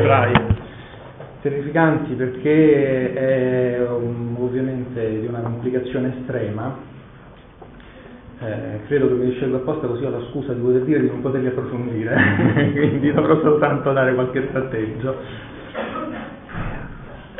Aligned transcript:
braille. 0.00 0.56
Terrificanti 1.40 2.14
perché 2.14 3.12
è 3.14 3.86
ovviamente 3.88 5.20
di 5.20 5.26
una 5.26 5.40
complicazione 5.40 6.14
estrema. 6.18 6.76
Eh, 8.40 8.80
credo 8.86 9.08
che 9.08 9.14
mi 9.14 9.32
scelgo 9.32 9.56
apposta 9.56 9.86
così 9.88 10.04
ho 10.04 10.10
la 10.10 10.22
scusa 10.30 10.52
di 10.52 10.60
poter 10.60 10.82
dire 10.82 11.00
di 11.00 11.08
non 11.08 11.20
poterli 11.20 11.48
approfondire, 11.48 12.16
quindi 12.72 13.12
dovrò 13.12 13.40
soltanto 13.40 13.92
dare 13.92 14.14
qualche 14.14 14.50
tratteggio. 14.50 15.16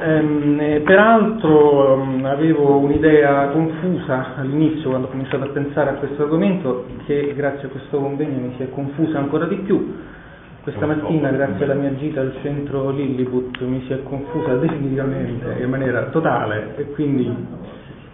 Ehm, 0.00 0.82
peraltro 0.84 1.94
um, 1.94 2.24
avevo 2.24 2.78
un'idea 2.78 3.48
confusa 3.48 4.36
all'inizio 4.36 4.90
quando 4.90 5.08
ho 5.08 5.10
cominciato 5.10 5.42
a 5.42 5.48
pensare 5.48 5.90
a 5.90 5.94
questo 5.94 6.22
argomento 6.22 6.86
che 7.04 7.32
grazie 7.34 7.66
a 7.66 7.70
questo 7.70 7.98
convegno 7.98 8.38
mi 8.38 8.54
si 8.56 8.62
è 8.62 8.70
confusa 8.70 9.18
ancora 9.18 9.46
di 9.46 9.56
più. 9.56 9.96
Questa 10.62 10.86
mattina 10.86 11.30
grazie 11.30 11.64
alla 11.64 11.74
mia 11.74 11.94
gita 11.96 12.20
al 12.20 12.34
centro 12.42 12.90
Lilliput 12.90 13.60
mi 13.62 13.82
si 13.86 13.92
è 13.92 14.02
confusa 14.02 14.54
definitivamente 14.56 15.62
in 15.62 15.70
maniera 15.70 16.04
totale 16.10 16.74
e 16.76 16.90
quindi 16.92 17.32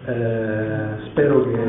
eh, 0.05 0.87
spero 1.09 1.43
che 1.43 1.59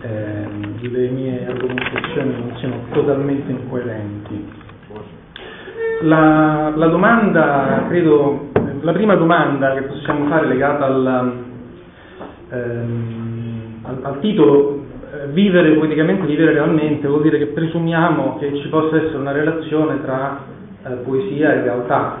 eh, 0.00 0.88
le 0.88 1.08
mie 1.08 1.46
argomentazioni 1.46 2.32
non 2.32 2.56
siano 2.58 2.76
totalmente 2.92 3.50
incoerenti. 3.50 4.48
La, 6.02 6.72
la 6.74 6.86
domanda 6.86 7.84
credo 7.88 8.50
la 8.80 8.92
prima 8.92 9.14
domanda 9.16 9.74
che 9.74 9.82
possiamo 9.82 10.26
fare 10.28 10.46
legata 10.46 10.84
al, 10.84 11.32
ehm, 12.50 13.78
al, 13.82 13.98
al 14.02 14.20
titolo 14.20 14.83
eh, 15.22 15.26
vivere 15.28 15.72
poeticamente, 15.72 16.26
vivere 16.26 16.52
realmente, 16.52 17.06
vuol 17.06 17.22
dire 17.22 17.38
che 17.38 17.46
presumiamo 17.46 18.36
che 18.38 18.54
ci 18.56 18.68
possa 18.68 18.96
essere 18.96 19.16
una 19.16 19.32
relazione 19.32 20.02
tra 20.02 20.40
eh, 20.84 20.90
poesia 20.96 21.54
e 21.54 21.62
realtà. 21.62 22.18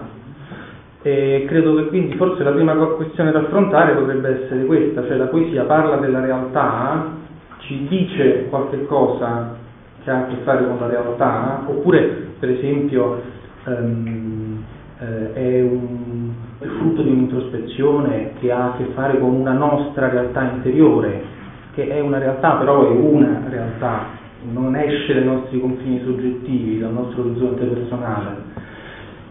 E 1.02 1.44
credo 1.46 1.74
che 1.74 1.86
quindi 1.88 2.16
forse 2.16 2.42
la 2.42 2.52
prima 2.52 2.74
questione 2.74 3.30
da 3.30 3.40
affrontare 3.40 3.94
potrebbe 3.94 4.44
essere 4.44 4.64
questa, 4.64 5.06
cioè 5.06 5.16
la 5.16 5.26
poesia 5.26 5.64
parla 5.64 5.96
della 5.96 6.20
realtà, 6.20 7.12
ci 7.58 7.86
dice 7.88 8.46
qualche 8.48 8.86
cosa 8.86 9.56
che 10.02 10.10
ha 10.10 10.20
a 10.20 10.26
che 10.26 10.36
fare 10.44 10.66
con 10.66 10.78
la 10.78 10.86
realtà, 10.86 11.64
oppure 11.66 12.32
per 12.38 12.50
esempio 12.50 13.20
ehm, 13.64 14.64
eh, 14.98 15.32
è 15.34 15.60
un 15.62 16.32
è 16.64 16.66
frutto 16.78 17.02
di 17.02 17.10
un'introspezione 17.10 18.32
che 18.40 18.50
ha 18.50 18.72
a 18.72 18.76
che 18.76 18.86
fare 18.94 19.18
con 19.18 19.34
una 19.34 19.52
nostra 19.52 20.08
realtà 20.08 20.50
interiore, 20.54 21.22
che 21.74 21.88
è 21.88 22.00
una 22.00 22.18
realtà 22.18 22.52
però 22.52 22.88
è 22.88 22.96
una 22.96 23.42
realtà, 23.48 24.06
non 24.52 24.76
esce 24.76 25.14
dai 25.14 25.24
nostri 25.24 25.60
confini 25.60 26.00
soggettivi, 26.04 26.78
dal 26.78 26.92
nostro 26.92 27.22
orizzonte 27.22 27.64
personale. 27.64 28.52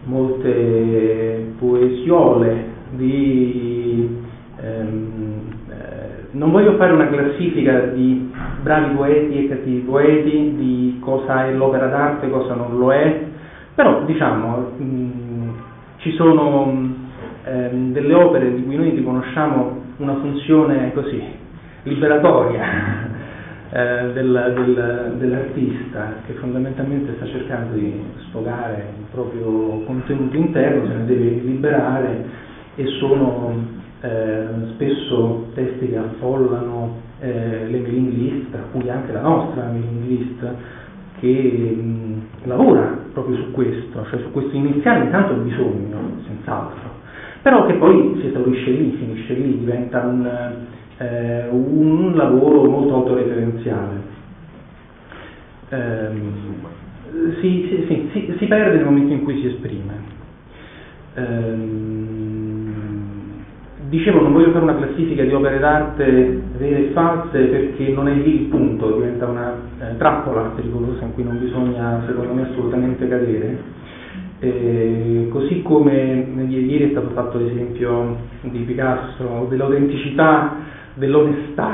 Molte 0.04 1.52
poesiole 1.58 2.64
di... 2.90 4.22
Ehm, 4.60 5.42
eh, 5.70 6.26
non 6.32 6.50
voglio 6.50 6.74
fare 6.76 6.92
una 6.92 7.08
classifica 7.08 7.78
di 7.86 8.30
bravi 8.62 8.94
poeti 8.94 9.44
e 9.44 9.48
cattivi 9.48 9.80
poeti, 9.80 10.54
di 10.56 10.98
cosa 11.00 11.46
è 11.46 11.54
l'opera 11.54 11.86
d'arte 11.86 12.28
cosa 12.28 12.54
non 12.54 12.76
lo 12.78 12.92
è, 12.92 13.24
però 13.74 14.02
diciamo 14.04 14.72
mh, 14.76 15.48
ci 15.98 16.12
sono 16.12 16.72
ehm, 17.44 17.92
delle 17.92 18.14
opere 18.14 18.54
di 18.54 18.64
cui 18.64 18.76
noi 18.76 18.90
riconosciamo 18.90 19.82
una 19.98 20.14
funzione 20.16 20.92
così 20.92 21.42
liberatoria 21.84 22.62
eh, 23.70 24.12
del, 24.12 24.52
del, 24.54 25.14
dell'artista 25.18 26.14
che 26.26 26.34
fondamentalmente 26.34 27.14
sta 27.16 27.26
cercando 27.26 27.74
di 27.74 28.02
sfogare 28.28 28.92
il 28.98 29.04
proprio 29.10 29.82
contenuto 29.84 30.36
interno, 30.36 30.86
se 30.86 30.94
ne 30.94 31.04
deve 31.06 31.30
liberare 31.42 32.24
e 32.76 32.86
sono 32.98 33.82
eh, 34.00 34.46
spesso 34.74 35.50
testi 35.54 35.88
che 35.88 35.96
affollano 35.96 37.00
eh, 37.20 37.66
le 37.68 37.78
mailing 37.78 38.12
list, 38.12 38.50
tra 38.50 38.62
cui 38.70 38.88
anche 38.90 39.12
la 39.12 39.20
nostra 39.20 39.64
mailing 39.64 40.06
list, 40.06 40.54
che 41.20 41.76
mh, 41.80 42.22
lavora 42.44 42.98
proprio 43.12 43.36
su 43.36 43.50
questo, 43.52 44.04
cioè 44.10 44.20
su 44.20 44.30
questo 44.30 44.54
iniziale 44.56 45.04
intanto 45.04 45.34
bisogno, 45.34 46.18
senz'altro, 46.26 47.02
però 47.42 47.66
che 47.66 47.74
poi 47.74 48.18
si 48.20 48.26
esaurisce 48.28 48.70
lì, 48.70 48.90
finisce 48.98 49.34
lì, 49.34 49.58
diventa 49.58 50.00
un, 50.00 50.28
eh, 50.98 51.48
un 51.50 52.12
lavoro 52.14 52.64
molto 52.64 52.94
autoreferenziale. 52.94 54.12
Eh, 55.68 56.08
si, 57.40 57.84
si, 57.86 58.08
si, 58.12 58.34
si, 58.38 58.46
perde 58.46 58.76
nel 58.76 58.84
momento 58.84 59.12
in 59.12 59.22
cui 59.22 59.40
si 59.40 59.46
esprime. 59.46 60.12
Eh, 61.14 61.56
dicevo, 63.88 64.22
non 64.22 64.32
voglio 64.32 64.50
fare 64.50 64.64
una 64.64 64.76
classifica 64.76 65.22
di 65.22 65.32
opere 65.32 65.58
d'arte 65.58 66.42
vere 66.58 66.88
e 66.88 66.90
false 66.92 67.38
perché 67.38 67.88
non 67.88 68.08
è 68.08 68.14
lì 68.14 68.42
il 68.42 68.46
punto, 68.46 68.92
diventa 68.92 69.26
una 69.26 69.54
eh, 69.80 69.96
trappola 69.96 70.52
pericolosa 70.54 71.04
in 71.04 71.14
cui 71.14 71.22
non 71.22 71.38
bisogna, 71.38 72.02
secondo 72.06 72.34
me, 72.34 72.42
assolutamente 72.50 73.08
cadere 73.08 73.82
eh, 74.44 75.28
così 75.30 75.62
come 75.62 76.26
ieri 76.48 76.88
è 76.88 76.90
stato 76.90 77.10
fatto 77.10 77.38
l'esempio 77.38 78.16
di 78.42 78.58
Picasso, 78.60 79.46
dell'autenticità, 79.48 80.56
dell'onestà 80.94 81.72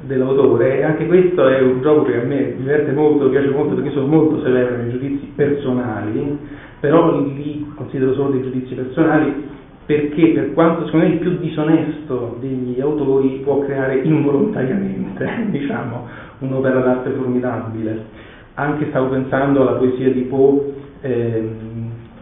dell'autore, 0.00 0.84
anche 0.84 1.06
questo 1.06 1.48
è 1.48 1.60
un 1.60 1.82
gioco 1.82 2.04
che 2.04 2.20
a 2.20 2.24
me 2.24 2.54
diverte 2.56 2.92
molto, 2.92 3.28
piace 3.30 3.48
molto 3.48 3.74
perché 3.74 3.90
sono 3.90 4.06
molto 4.06 4.40
severo 4.42 4.76
nei 4.76 4.90
giudizi 4.90 5.32
personali, 5.34 6.38
però 6.80 7.20
li 7.20 7.72
considero 7.74 8.14
solo 8.14 8.30
dei 8.30 8.42
giudizi 8.42 8.74
personali 8.74 9.46
perché 9.88 10.28
per 10.32 10.52
quanto 10.52 10.84
secondo 10.84 11.06
me 11.06 11.12
il 11.14 11.18
più 11.18 11.38
disonesto 11.38 12.36
degli 12.40 12.78
autori 12.78 13.40
può 13.42 13.60
creare 13.60 14.00
involontariamente, 14.00 15.26
diciamo, 15.48 16.06
un'opera 16.40 16.80
d'arte 16.80 17.10
formidabile. 17.10 18.04
Anche 18.54 18.88
stavo 18.90 19.08
pensando 19.08 19.62
alla 19.62 19.78
poesia 19.78 20.10
di 20.10 20.20
Poe 20.22 20.74
eh, 21.00 21.48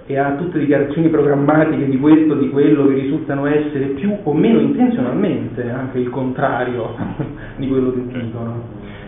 e 0.06 0.18
ha 0.18 0.34
tutte 0.36 0.60
dichiarazioni 0.60 1.08
programmatiche 1.08 1.88
di 1.88 1.98
questo 1.98 2.34
di 2.34 2.48
quello 2.50 2.86
che 2.86 2.94
risultano 2.94 3.46
essere 3.46 3.86
più 3.86 4.16
o 4.22 4.32
meno 4.32 4.60
intenzionalmente 4.60 5.68
anche 5.68 5.98
il 5.98 6.10
contrario 6.10 6.94
di 7.56 7.66
quello 7.66 7.92
che 7.92 8.06
dicono, 8.06 8.62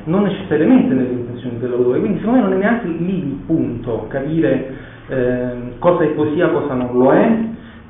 non 0.04 0.22
necessariamente 0.22 0.94
nelle 0.94 1.10
intenzioni 1.10 1.58
dell'autore, 1.58 2.00
quindi 2.00 2.18
secondo 2.18 2.40
me 2.40 2.48
non 2.48 2.52
è 2.54 2.56
neanche 2.56 2.88
lì 2.88 3.18
il 3.18 3.38
punto, 3.46 4.06
capire 4.08 4.74
eh, 5.08 5.50
cosa 5.78 6.02
è 6.02 6.08
poesia, 6.08 6.48
cosa 6.48 6.74
non 6.74 6.98
lo 6.98 7.12
è, 7.12 7.38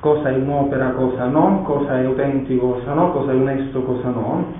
cosa 0.00 0.28
è 0.28 0.36
un'opera, 0.36 0.90
cosa 0.90 1.26
no, 1.26 1.62
cosa 1.64 2.00
è 2.00 2.04
autentico, 2.04 2.72
cosa 2.72 2.92
no, 2.92 3.10
cosa 3.12 3.32
è 3.32 3.34
onesto, 3.34 3.82
cosa 3.82 4.10
no, 4.10 4.52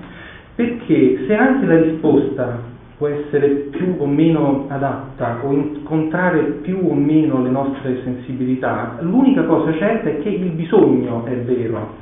perché 0.55 1.25
se 1.27 1.35
anche 1.35 1.65
la 1.67 1.81
risposta 1.81 2.77
può 2.99 3.07
essere 3.07 3.47
più 3.71 3.95
o 3.97 4.05
meno 4.05 4.65
adatta 4.67 5.39
o 5.41 5.53
incontrare 5.53 6.41
più 6.61 6.79
o 6.83 6.93
meno 6.93 7.41
le 7.41 7.49
nostre 7.49 8.01
sensibilità, 8.03 8.97
l'unica 8.99 9.43
cosa 9.43 9.73
certa 9.77 10.09
è 10.09 10.19
che 10.19 10.27
il 10.27 10.51
bisogno 10.51 11.23
è 11.23 11.33
vero, 11.37 11.93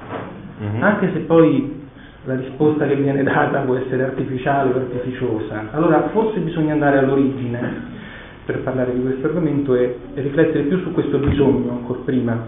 mm-hmm. 0.60 0.82
anche 0.82 1.12
se 1.14 1.20
poi 1.20 1.86
la 2.26 2.36
risposta 2.36 2.88
che 2.88 2.96
viene 2.96 3.22
data 3.22 3.60
può 3.60 3.76
essere 3.76 4.06
artificiale 4.06 4.74
o 4.74 4.78
artificiosa. 4.78 5.68
Allora 5.72 6.10
forse 6.12 6.40
bisogna 6.40 6.74
andare 6.74 6.98
all'origine 6.98 7.96
per 8.44 8.64
parlare 8.64 8.92
di 8.92 9.02
questo 9.02 9.28
argomento 9.28 9.76
e, 9.76 9.98
e 10.16 10.22
riflettere 10.22 10.64
più 10.64 10.80
su 10.80 10.92
questo 10.94 11.20
bisogno 11.20 11.74
ancora 11.74 12.00
prima 12.06 12.44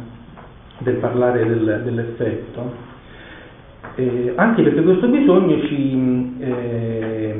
del 0.79 0.95
parlare 0.95 1.45
del, 1.45 1.81
dell'effetto. 1.83 2.87
Eh, 3.93 4.33
anche 4.35 4.63
perché 4.63 4.81
questo 4.81 5.07
bisogno 5.07 5.59
ci, 5.67 6.35
eh, 6.39 7.35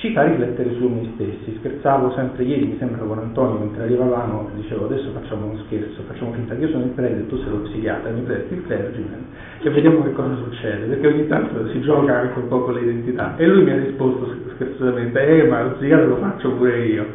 ci 0.00 0.12
fa 0.12 0.22
riflettere 0.22 0.72
su 0.76 0.88
noi 0.88 1.10
stessi. 1.14 1.56
Scherzavo 1.58 2.12
sempre 2.12 2.44
ieri, 2.44 2.64
mi 2.64 2.76
sembra 2.78 3.04
con 3.04 3.18
Antonio, 3.18 3.58
mentre 3.58 3.82
arrivavamo, 3.82 4.48
dicevo 4.54 4.86
adesso 4.86 5.10
facciamo 5.12 5.44
uno 5.44 5.58
scherzo, 5.66 6.00
facciamo 6.06 6.32
finta 6.32 6.54
che 6.54 6.62
io 6.62 6.68
sono 6.70 6.84
il 6.84 6.90
prete 6.90 7.18
e 7.20 7.26
tu 7.26 7.36
sei 7.36 7.50
lo 7.50 7.58
psichiatra, 7.58 8.10
mi 8.10 8.22
presti 8.22 8.54
il 8.54 8.64
clergyman 8.64 9.26
e 9.62 9.68
vediamo 9.68 10.02
che 10.02 10.12
cosa 10.12 10.34
succede, 10.36 10.86
perché 10.86 11.06
ogni 11.06 11.26
tanto 11.26 11.68
si 11.68 11.82
gioca 11.82 12.18
anche 12.18 12.38
un 12.38 12.48
po' 12.48 12.62
con 12.62 12.74
le 12.74 12.80
identità. 12.80 13.36
E 13.36 13.46
lui 13.46 13.62
mi 13.62 13.72
ha 13.72 13.76
risposto 13.76 14.34
scherzosamente, 14.54 15.20
eh 15.20 15.46
ma 15.46 15.64
lo 15.64 15.70
psichiatra 15.72 16.06
lo 16.06 16.16
faccio 16.16 16.50
pure 16.52 16.78
io. 16.78 17.06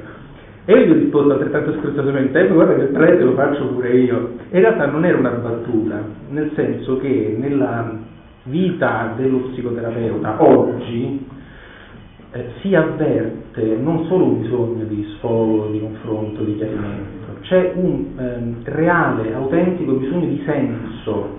E 0.65 0.73
io 0.73 0.85
gli 0.85 0.91
ho 0.91 0.93
risposto 0.93 1.31
altrettanto 1.31 1.73
scherzosamente, 1.79 2.39
eh 2.39 2.47
ma 2.49 2.53
guarda 2.53 2.75
che 2.75 2.81
il 2.81 2.89
prete 2.89 3.23
lo 3.23 3.33
faccio 3.33 3.65
pure 3.65 3.97
io. 3.97 4.29
E 4.51 4.57
in 4.57 4.61
realtà 4.61 4.85
non 4.85 5.03
era 5.05 5.17
una 5.17 5.31
battuta, 5.31 6.03
nel 6.29 6.51
senso 6.53 6.97
che 6.97 7.35
nella 7.35 7.97
vita 8.43 9.13
dello 9.17 9.39
psicoterapeuta 9.49 10.43
oggi 10.43 11.33
eh, 12.35 12.51
si 12.59 12.75
avverte 12.75 13.77
non 13.77 14.05
solo 14.07 14.25
un 14.25 14.41
bisogno 14.41 14.83
di 14.83 15.05
sfogo, 15.15 15.69
di 15.71 15.79
confronto, 15.79 16.43
di 16.43 16.57
chiarimento, 16.57 17.37
c'è 17.39 17.71
un 17.75 18.07
ehm, 18.17 18.55
reale, 18.63 19.33
autentico 19.33 19.93
bisogno 19.93 20.25
di 20.25 20.43
senso, 20.45 21.29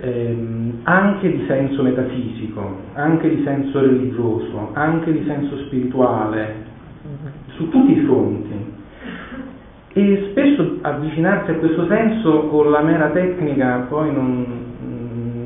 ehm, 0.00 0.80
anche 0.82 1.30
di 1.30 1.44
senso 1.46 1.82
metafisico, 1.82 2.76
anche 2.92 3.34
di 3.34 3.42
senso 3.42 3.80
religioso, 3.80 4.68
anche 4.74 5.10
di 5.10 5.24
senso 5.26 5.56
spirituale, 5.64 6.72
su 7.54 7.66
tutti 7.70 7.92
i 7.92 8.04
fronti. 8.04 8.72
E 9.94 10.28
spesso 10.30 10.78
avvicinarsi 10.82 11.52
a 11.52 11.54
questo 11.54 11.86
senso 11.86 12.48
con 12.48 12.70
la 12.70 12.82
mera 12.82 13.08
tecnica 13.10 13.86
poi 13.88 14.12
non, 14.12 14.46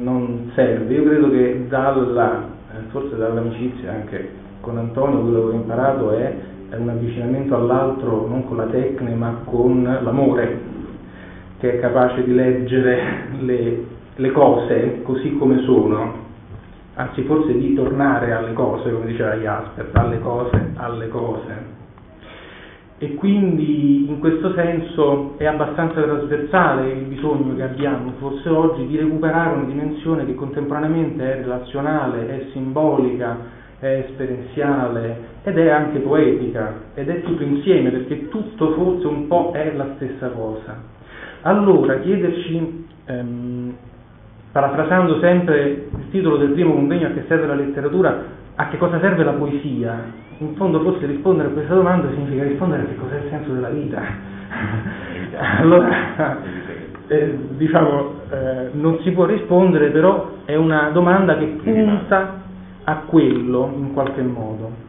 non 0.02 0.50
serve. 0.54 0.92
Io 0.92 1.04
credo 1.04 1.30
che 1.30 1.66
dalla, 1.68 2.56
forse 2.90 3.16
dall'amicizia 3.16 3.92
anche 3.92 4.46
con 4.60 4.78
Antonio 4.78 5.20
quello 5.20 5.48
che 5.48 5.54
ho 5.54 5.58
imparato 5.58 6.10
è 6.12 6.34
un 6.76 6.88
avvicinamento 6.88 7.54
all'altro 7.54 8.26
non 8.26 8.44
con 8.44 8.56
la 8.58 8.66
tecnica 8.66 9.14
ma 9.14 9.40
con 9.44 9.82
l'amore, 9.82 10.60
che 11.58 11.74
è 11.74 11.80
capace 11.80 12.24
di 12.24 12.34
leggere 12.34 13.00
le, 13.40 13.84
le 14.14 14.30
cose 14.32 15.02
così 15.02 15.36
come 15.36 15.62
sono, 15.62 16.26
anzi 16.94 17.22
forse 17.22 17.56
di 17.56 17.74
tornare 17.74 18.32
alle 18.32 18.52
cose, 18.52 18.92
come 18.92 19.06
diceva 19.06 19.34
Jasper, 19.34 19.88
dalle 19.92 20.20
cose 20.20 20.72
alle 20.74 21.08
cose. 21.08 21.77
E 23.00 23.14
quindi 23.14 24.08
in 24.08 24.18
questo 24.18 24.52
senso 24.54 25.34
è 25.36 25.46
abbastanza 25.46 26.02
trasversale 26.02 26.90
il 26.90 27.04
bisogno 27.04 27.54
che 27.54 27.62
abbiamo, 27.62 28.14
forse 28.18 28.48
oggi, 28.48 28.86
di 28.86 28.96
recuperare 28.96 29.54
una 29.54 29.66
dimensione 29.66 30.26
che 30.26 30.34
contemporaneamente 30.34 31.22
è 31.22 31.36
relazionale, 31.36 32.28
è 32.28 32.46
simbolica, 32.50 33.36
è 33.78 34.04
esperienziale 34.08 35.36
ed 35.44 35.56
è 35.56 35.68
anche 35.68 36.00
poetica 36.00 36.74
ed 36.94 37.08
è 37.08 37.22
tutto 37.22 37.44
insieme 37.44 37.90
perché 37.90 38.28
tutto 38.28 38.72
forse 38.72 39.06
un 39.06 39.28
po' 39.28 39.52
è 39.54 39.72
la 39.76 39.92
stessa 39.94 40.30
cosa. 40.30 40.76
Allora 41.42 42.00
chiederci, 42.00 42.86
ehm, 43.04 43.76
parafrasando 44.50 45.20
sempre 45.20 45.86
il 45.96 46.10
titolo 46.10 46.36
del 46.36 46.50
primo 46.50 46.74
convegno 46.74 47.06
a 47.06 47.10
che 47.10 47.24
serve 47.28 47.46
la 47.46 47.54
letteratura, 47.54 48.24
a 48.60 48.68
che 48.68 48.76
cosa 48.76 48.98
serve 48.98 49.22
la 49.22 49.32
poesia? 49.32 50.26
In 50.38 50.56
fondo 50.56 50.80
forse 50.80 51.06
rispondere 51.06 51.48
a 51.48 51.52
questa 51.52 51.74
domanda 51.74 52.08
significa 52.10 52.42
rispondere 52.42 52.82
a 52.82 52.86
che 52.86 52.96
cos'è 52.96 53.16
il 53.22 53.30
senso 53.30 53.52
della 53.52 53.68
vita. 53.68 54.02
allora, 55.58 56.38
eh, 57.06 57.38
diciamo, 57.56 58.14
eh, 58.30 58.70
non 58.72 58.98
si 59.02 59.12
può 59.12 59.26
rispondere, 59.26 59.90
però 59.90 60.38
è 60.44 60.56
una 60.56 60.90
domanda 60.90 61.36
che 61.38 61.46
punta 61.62 62.40
a 62.82 62.96
quello 63.06 63.72
in 63.76 63.92
qualche 63.92 64.22
modo. 64.22 64.86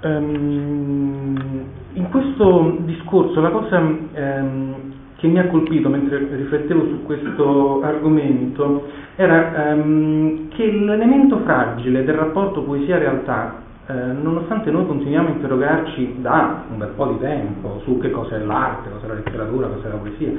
Um, 0.00 1.66
in 1.94 2.08
questo 2.08 2.76
discorso 2.84 3.40
la 3.40 3.50
cosa 3.50 3.78
um, 3.78 4.87
che 5.18 5.26
mi 5.26 5.40
ha 5.40 5.48
colpito 5.48 5.88
mentre 5.88 6.18
riflettevo 6.30 6.86
su 6.86 7.02
questo 7.02 7.82
argomento 7.82 8.86
era 9.16 9.72
um, 9.74 10.48
che 10.50 10.70
l'elemento 10.70 11.38
fragile 11.38 12.04
del 12.04 12.14
rapporto 12.14 12.62
poesia-realtà, 12.62 13.56
eh, 13.88 13.94
nonostante 13.94 14.70
noi 14.70 14.86
continuiamo 14.86 15.26
a 15.26 15.30
interrogarci 15.32 16.18
da 16.20 16.62
un 16.70 16.78
bel 16.78 16.92
po' 16.94 17.06
di 17.06 17.18
tempo 17.18 17.80
su 17.82 17.98
che 17.98 18.12
cosa 18.12 18.36
è 18.36 18.38
l'arte, 18.38 18.90
cosa 18.90 19.06
è 19.06 19.08
la 19.08 19.14
letteratura, 19.14 19.66
cosa 19.66 19.88
è 19.88 19.90
la 19.90 19.96
poesia, 19.96 20.30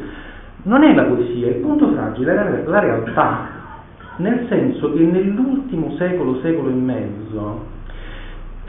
non 0.64 0.84
è 0.84 0.94
la 0.96 1.04
poesia, 1.04 1.48
il 1.48 1.56
punto 1.56 1.92
fragile 1.92 2.32
è 2.32 2.64
la 2.66 2.80
realtà, 2.80 3.48
nel 4.16 4.46
senso 4.48 4.94
che 4.94 5.02
nell'ultimo 5.02 5.94
secolo, 5.98 6.40
secolo 6.40 6.70
e 6.70 6.74
mezzo, 6.74 7.78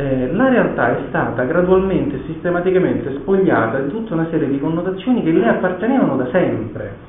eh, 0.00 0.32
la 0.32 0.48
realtà 0.48 0.96
è 0.96 1.02
stata 1.08 1.44
gradualmente 1.44 2.16
e 2.16 2.20
sistematicamente 2.24 3.12
spogliata 3.16 3.80
di 3.80 3.90
tutta 3.90 4.14
una 4.14 4.28
serie 4.30 4.48
di 4.48 4.58
connotazioni 4.58 5.22
che 5.22 5.30
le 5.30 5.46
appartenevano 5.46 6.16
da 6.16 6.26
sempre. 6.30 7.08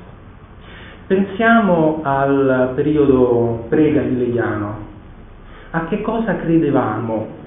Pensiamo 1.06 2.00
al 2.02 2.72
periodo 2.74 3.64
pre-galileiano. 3.70 4.90
A 5.70 5.86
che 5.86 6.02
cosa 6.02 6.36
credevamo? 6.36 7.40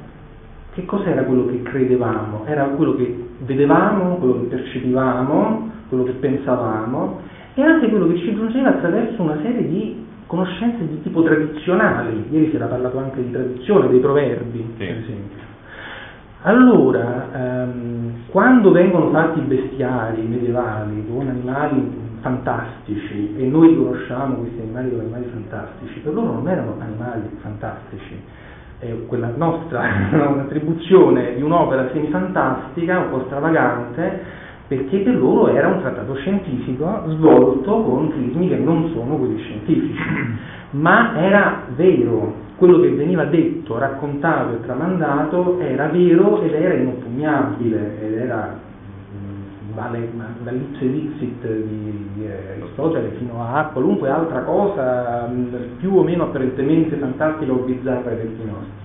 Che 0.74 0.84
cos'era 0.86 1.22
quello 1.24 1.46
che 1.46 1.62
credevamo? 1.62 2.46
Era 2.46 2.64
quello 2.64 2.96
che 2.96 3.28
vedevamo, 3.40 4.16
quello 4.16 4.40
che 4.42 4.48
percepivamo, 4.48 5.72
quello 5.90 6.04
che 6.06 6.14
pensavamo 6.14 7.20
e 7.54 7.62
anche 7.62 7.88
quello 7.90 8.08
che 8.08 8.18
ci 8.18 8.34
giungeva 8.34 8.70
attraverso 8.70 9.22
una 9.22 9.38
serie 9.44 9.68
di 9.68 10.05
conoscenze 10.28 10.88
di 10.88 11.02
tipo 11.02 11.24
tradizionali, 11.24 12.28
ieri 12.30 12.50
si 12.50 12.56
era 12.56 12.66
parlato 12.66 12.98
anche 12.98 13.24
di 13.24 13.32
tradizione, 13.32 13.90
dei 13.90 14.00
proverbi, 14.00 14.74
sì. 14.78 14.86
per 14.86 14.98
esempio. 14.98 15.44
Allora, 16.42 17.28
ehm, 17.34 18.12
quando 18.28 18.72
vengono 18.72 19.10
fatti 19.10 19.40
bestiari 19.42 20.22
medievali 20.22 21.04
con 21.08 21.28
animali 21.28 22.04
fantastici 22.22 23.36
e 23.38 23.46
noi 23.46 23.76
conosciamo 23.76 24.36
questi 24.36 24.62
animali 24.62 24.90
come 24.90 25.04
animali 25.04 25.26
fantastici, 25.32 26.00
per 26.00 26.14
loro 26.14 26.34
non 26.34 26.48
erano 26.48 26.76
animali 26.80 27.30
fantastici, 27.42 28.20
è 28.80 28.94
quella 29.08 29.32
nostra 29.36 29.82
un'attribuzione 30.12 31.36
di 31.36 31.42
un'opera 31.42 31.90
semifantastica, 31.92 33.00
un 33.00 33.10
po' 33.10 33.24
stravagante, 33.26 34.44
perché 34.68 35.00
per 35.00 35.16
loro 35.16 35.50
era 35.50 35.68
un 35.68 35.80
trattato 35.80 36.16
scientifico 36.16 37.04
svolto 37.08 37.84
con 37.84 38.10
crismi 38.10 38.50
che 38.50 38.58
non 38.58 38.90
sono 38.94 39.16
quelli 39.18 39.40
scientifici, 39.40 40.02
ma 40.72 41.16
era 41.18 41.64
vero, 41.76 42.34
quello 42.56 42.80
che 42.80 42.90
veniva 42.90 43.26
detto, 43.26 43.78
raccontato 43.78 44.56
e 44.56 44.62
tramandato 44.62 45.60
era 45.60 45.88
vero 45.88 46.42
ed 46.42 46.54
era 46.54 46.74
inoppugnabile, 46.74 48.02
ed 48.02 48.14
era 48.14 48.58
mm, 49.14 49.76
vale 49.76 50.10
dall'ipse 50.42 50.92
dixit 50.92 51.48
di, 51.48 52.10
di 52.14 52.28
Aristotele 52.28 53.10
fino 53.18 53.46
a 53.46 53.70
qualunque 53.72 54.10
altra 54.10 54.42
cosa 54.42 55.30
mm, 55.30 55.54
più 55.78 55.96
o 55.96 56.04
meno 56.04 56.24
apparentemente 56.24 56.96
fantastica 56.96 57.52
o 57.52 57.58
bizzarra 57.58 58.10
dei 58.10 58.18
tempi 58.18 58.46
nostri. 58.46 58.85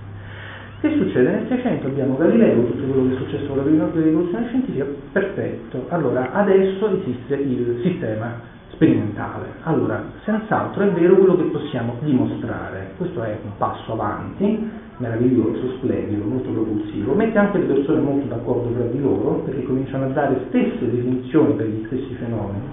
Che 0.81 0.97
succede? 0.97 1.29
Nel 1.29 1.45
600 1.47 1.85
abbiamo 1.85 2.17
Galileo, 2.17 2.65
tutto 2.65 2.91
quello 2.91 3.07
che 3.07 3.13
è 3.13 3.17
successo 3.19 3.45
con 3.45 3.57
la 3.57 3.63
rivoluzione 4.01 4.47
scientifica, 4.47 4.83
perfetto. 5.11 5.85
Allora, 5.89 6.31
adesso 6.31 6.89
esiste 6.99 7.35
il 7.35 7.81
sistema 7.83 8.39
sperimentale. 8.71 9.45
Allora, 9.61 10.03
senz'altro 10.23 10.83
è 10.83 10.89
vero 10.89 11.17
quello 11.17 11.35
che 11.35 11.43
possiamo 11.43 11.97
dimostrare. 11.99 12.93
Questo 12.97 13.21
è 13.21 13.37
un 13.43 13.51
passo 13.57 13.93
avanti, 13.93 14.71
meraviglioso, 14.97 15.73
splendido, 15.77 16.25
molto 16.25 16.49
propulsivo. 16.49 17.13
Mette 17.13 17.37
anche 17.37 17.59
le 17.59 17.65
persone 17.65 17.99
molto 17.99 18.25
d'accordo 18.25 18.73
tra 18.73 18.85
di 18.85 18.99
loro, 18.99 19.43
perché 19.45 19.61
cominciano 19.61 20.05
a 20.05 20.09
dare 20.09 20.45
stesse 20.47 20.89
definizioni 20.89 21.53
per 21.53 21.67
gli 21.67 21.85
stessi 21.85 22.15
fenomeni. 22.15 22.65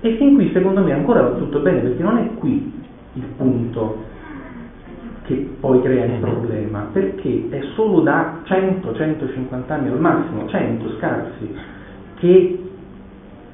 E 0.00 0.14
fin 0.14 0.36
qui, 0.36 0.48
secondo 0.52 0.80
me, 0.80 0.92
ancora 0.92 1.22
va 1.22 1.30
tutto 1.30 1.58
bene, 1.58 1.80
perché 1.80 2.04
non 2.04 2.18
è 2.18 2.34
qui 2.34 2.72
il 3.14 3.24
punto 3.36 4.09
che 5.30 5.48
poi 5.60 5.80
crea 5.80 6.06
il 6.06 6.18
problema, 6.18 6.88
perché 6.92 7.46
è 7.50 7.60
solo 7.74 8.00
da 8.00 8.40
100-150 8.44 9.62
anni 9.68 9.88
al 9.88 10.00
massimo, 10.00 10.48
100 10.48 10.96
scarsi, 10.96 11.54
che 12.16 12.58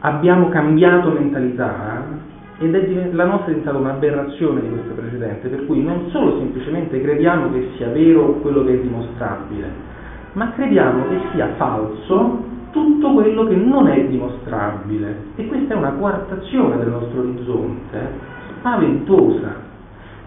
abbiamo 0.00 0.48
cambiato 0.48 1.10
mentalità 1.10 2.24
ed 2.58 2.74
è 2.74 3.10
la 3.12 3.26
nostra 3.26 3.48
è 3.48 3.48
diventata 3.50 3.76
un'aberrazione 3.76 4.62
di 4.62 4.68
questo 4.70 4.94
precedente, 4.94 5.48
per 5.48 5.66
cui 5.66 5.82
non 5.82 6.08
solo 6.08 6.38
semplicemente 6.38 6.98
crediamo 7.02 7.52
che 7.52 7.68
sia 7.76 7.88
vero 7.88 8.38
quello 8.40 8.64
che 8.64 8.72
è 8.72 8.78
dimostrabile, 8.78 9.68
ma 10.32 10.52
crediamo 10.52 11.08
che 11.08 11.18
sia 11.32 11.48
falso 11.56 12.44
tutto 12.70 13.12
quello 13.12 13.44
che 13.44 13.56
non 13.56 13.88
è 13.88 14.02
dimostrabile. 14.06 15.14
E 15.36 15.46
questa 15.46 15.74
è 15.74 15.76
una 15.76 15.92
quartazione 15.92 16.78
del 16.78 16.88
nostro 16.88 17.20
orizzonte 17.20 17.98
spaventosa 18.58 19.65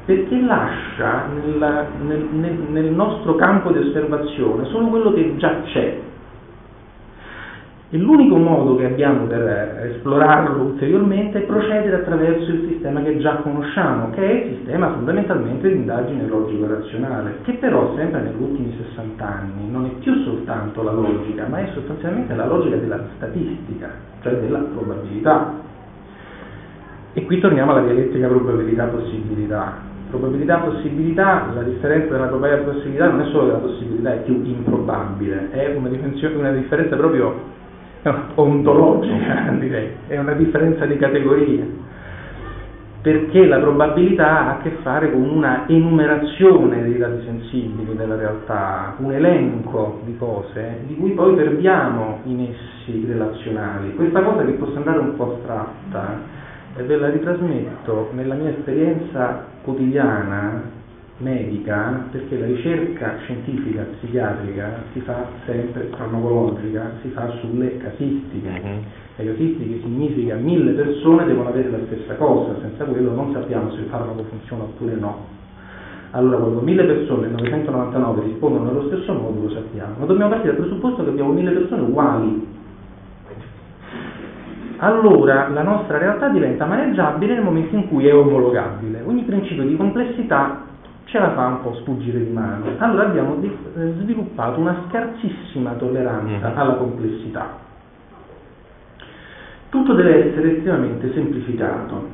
perché 0.10 0.42
lascia 0.42 1.26
nel, 1.28 1.86
nel, 2.02 2.58
nel, 2.68 2.92
nostro 2.92 3.36
campo 3.36 3.70
di 3.70 3.78
osservazione 3.78 4.66
solo 4.66 4.88
quello 4.88 5.14
che 5.14 5.36
già 5.38 5.62
c'è. 5.66 6.00
E 7.92 7.98
l'unico 7.98 8.38
modo 8.38 8.76
che 8.76 8.86
abbiamo 8.86 9.26
per 9.26 9.92
esplorarlo 9.94 10.64
ulteriormente 10.64 11.38
è 11.38 11.42
procedere 11.42 11.98
attraverso 11.98 12.50
il 12.50 12.70
sistema 12.70 13.04
che 13.04 13.20
già 13.20 13.36
conosciamo, 13.36 14.10
che 14.10 14.28
è 14.28 14.46
il 14.46 14.56
sistema 14.56 14.94
fondamentalmente 14.94 15.70
di 15.70 15.76
indagine 15.76 16.26
logico-razionale, 16.28 17.42
che 17.44 17.54
però 17.54 17.94
sempre 17.96 18.22
negli 18.22 18.42
ultimi 18.42 18.76
60 18.96 19.24
anni 19.24 19.70
non 19.70 19.86
è 19.86 19.90
più 20.00 20.24
soltanto 20.24 20.82
la 20.82 20.92
logica, 20.92 21.46
ma 21.48 21.60
è 21.60 21.70
sostanzialmente 21.74 22.34
la 22.34 22.48
logica 22.48 22.78
della 22.78 23.00
statistica, 23.16 23.92
cioè 24.24 24.34
della 24.38 24.58
probabilità. 24.58 25.54
E 27.14 27.26
qui 27.26 27.40
torniamo 27.40 27.72
alla 27.72 27.82
dialettica 27.82 28.28
probabilità-possibilità 28.28 29.89
probabilità 30.10 30.58
possibilità, 30.58 31.52
la 31.54 31.64
differenza 31.64 32.12
della 32.12 32.28
probabilità 32.28 32.72
possibilità 32.72 33.10
non 33.10 33.22
è 33.22 33.26
solo 33.30 33.46
che 33.46 33.52
la 33.52 33.58
possibilità 33.58 34.14
è 34.14 34.18
più 34.18 34.42
improbabile, 34.44 35.50
è 35.52 35.76
una, 35.76 35.90
una 36.36 36.52
differenza 36.52 36.96
proprio 36.96 37.58
ontologica, 38.36 39.52
direi, 39.60 39.90
è 40.08 40.18
una 40.18 40.34
differenza 40.34 40.86
di 40.86 40.98
categoria, 40.98 41.66
perché 43.02 43.46
la 43.46 43.60
probabilità 43.60 44.40
ha 44.40 44.50
a 44.58 44.62
che 44.62 44.72
fare 44.82 45.12
con 45.12 45.22
una 45.22 45.68
enumerazione 45.68 46.84
dei 46.84 46.98
dati 46.98 47.24
sensibili 47.26 47.96
della 47.96 48.16
realtà, 48.16 48.96
un 48.98 49.12
elenco 49.14 50.02
di 50.06 50.18
cose 50.18 50.82
di 50.88 50.96
cui 50.96 51.12
poi 51.12 51.34
perdiamo 51.36 52.20
i 52.24 52.34
nessi 52.34 53.06
relazionali. 53.08 53.96
Questa 53.96 54.22
cosa 54.22 54.44
che 54.44 54.52
può 54.54 54.70
sembrare 54.74 55.00
un 55.00 55.16
po' 55.16 55.36
astratta, 55.36 56.38
e 56.80 56.84
ve 56.84 56.96
la 56.96 57.10
ritrasmetto 57.10 58.10
nella 58.14 58.36
mia 58.36 58.52
esperienza 58.52 59.44
quotidiana 59.64 60.78
medica, 61.18 62.06
perché 62.10 62.40
la 62.40 62.46
ricerca 62.46 63.18
scientifica 63.24 63.86
psichiatrica 63.98 64.84
si 64.94 65.02
fa 65.02 65.26
sempre 65.46 65.90
farmacologica, 65.94 66.92
si 67.02 67.10
fa 67.10 67.30
sulle 67.42 67.76
casistiche. 67.80 68.50
Mm-hmm. 68.50 68.78
Le 69.18 69.26
casistiche 69.26 69.80
significa 69.82 70.36
mille 70.36 70.72
persone 70.72 71.26
devono 71.26 71.50
avere 71.50 71.70
la 71.70 71.80
stessa 71.88 72.16
cosa, 72.16 72.56
senza 72.62 72.86
quello 72.86 73.14
non 73.14 73.34
sappiamo 73.34 73.72
se 73.72 73.82
il 73.82 73.88
farmaco 73.88 74.24
funziona 74.30 74.64
oppure 74.64 74.94
no. 74.94 75.26
Allora 76.12 76.38
quando 76.38 76.62
mille 76.62 76.86
persone, 76.86 77.28
999 77.28 78.22
rispondono 78.24 78.72
nello 78.72 78.88
stesso 78.88 79.14
modo 79.14 79.42
lo 79.42 79.50
sappiamo, 79.50 79.96
ma 80.00 80.06
dobbiamo 80.06 80.30
partire 80.30 80.56
dal 80.56 80.62
presupposto 80.66 81.04
che 81.04 81.10
abbiamo 81.10 81.34
mille 81.34 81.52
persone 81.52 81.82
uguali. 81.82 82.58
Allora 84.82 85.50
la 85.50 85.62
nostra 85.62 85.98
realtà 85.98 86.30
diventa 86.30 86.66
maneggiabile 86.66 87.34
nel 87.34 87.44
momento 87.44 87.76
in 87.76 87.88
cui 87.90 88.08
è 88.08 88.16
omologabile. 88.16 89.02
Ogni 89.06 89.24
principio 89.24 89.64
di 89.64 89.76
complessità 89.76 90.68
ce 91.06 91.20
la 91.20 91.32
fa 91.34 91.48
un 91.48 91.62
po' 91.62 91.74
sfuggire 91.76 92.24
di 92.24 92.32
mano. 92.32 92.66
Allora 92.78 93.08
abbiamo 93.08 93.42
eh, 93.42 93.94
sviluppato 94.00 94.60
una 94.60 94.84
scarsissima 94.88 95.74
tolleranza 95.74 96.50
mm. 96.50 96.58
alla 96.58 96.74
complessità. 96.76 97.58
Tutto 99.70 99.94
deve 99.94 100.30
essere 100.30 100.58
estremamente 100.58 101.12
semplificato. 101.14 102.08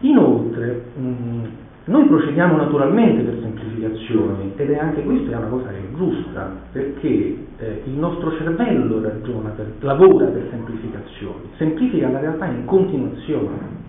Inoltre, 0.00 0.84
mh, 0.94 1.06
mm, 1.06 1.44
noi 1.84 2.06
procediamo 2.06 2.56
naturalmente 2.56 3.22
per 3.22 3.40
semplificazioni 3.40 4.52
ed 4.54 4.70
è 4.70 4.78
anche 4.78 5.02
questa 5.02 5.32
è 5.32 5.36
una 5.36 5.48
cosa 5.48 5.68
che 5.70 5.78
è 5.78 5.96
giusta, 5.96 6.56
perché 6.70 7.08
eh, 7.08 7.82
il 7.86 7.94
nostro 7.94 8.36
cervello 8.36 9.02
ragiona 9.02 9.48
per, 9.50 9.66
lavora 9.80 10.26
per 10.26 10.46
semplificazioni, 10.50 11.50
semplifica 11.56 12.08
la 12.08 12.20
realtà 12.20 12.46
in 12.46 12.64
continuazione. 12.66 13.80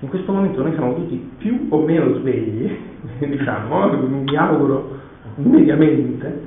In 0.00 0.08
questo 0.08 0.30
momento 0.30 0.62
noi 0.62 0.72
siamo 0.72 0.94
tutti 0.94 1.30
più 1.38 1.68
o 1.70 1.80
meno 1.80 2.16
svegli, 2.16 2.70
diciamo, 3.18 3.96
mi 3.96 4.36
auguro 4.36 4.96
mediamente, 5.36 6.40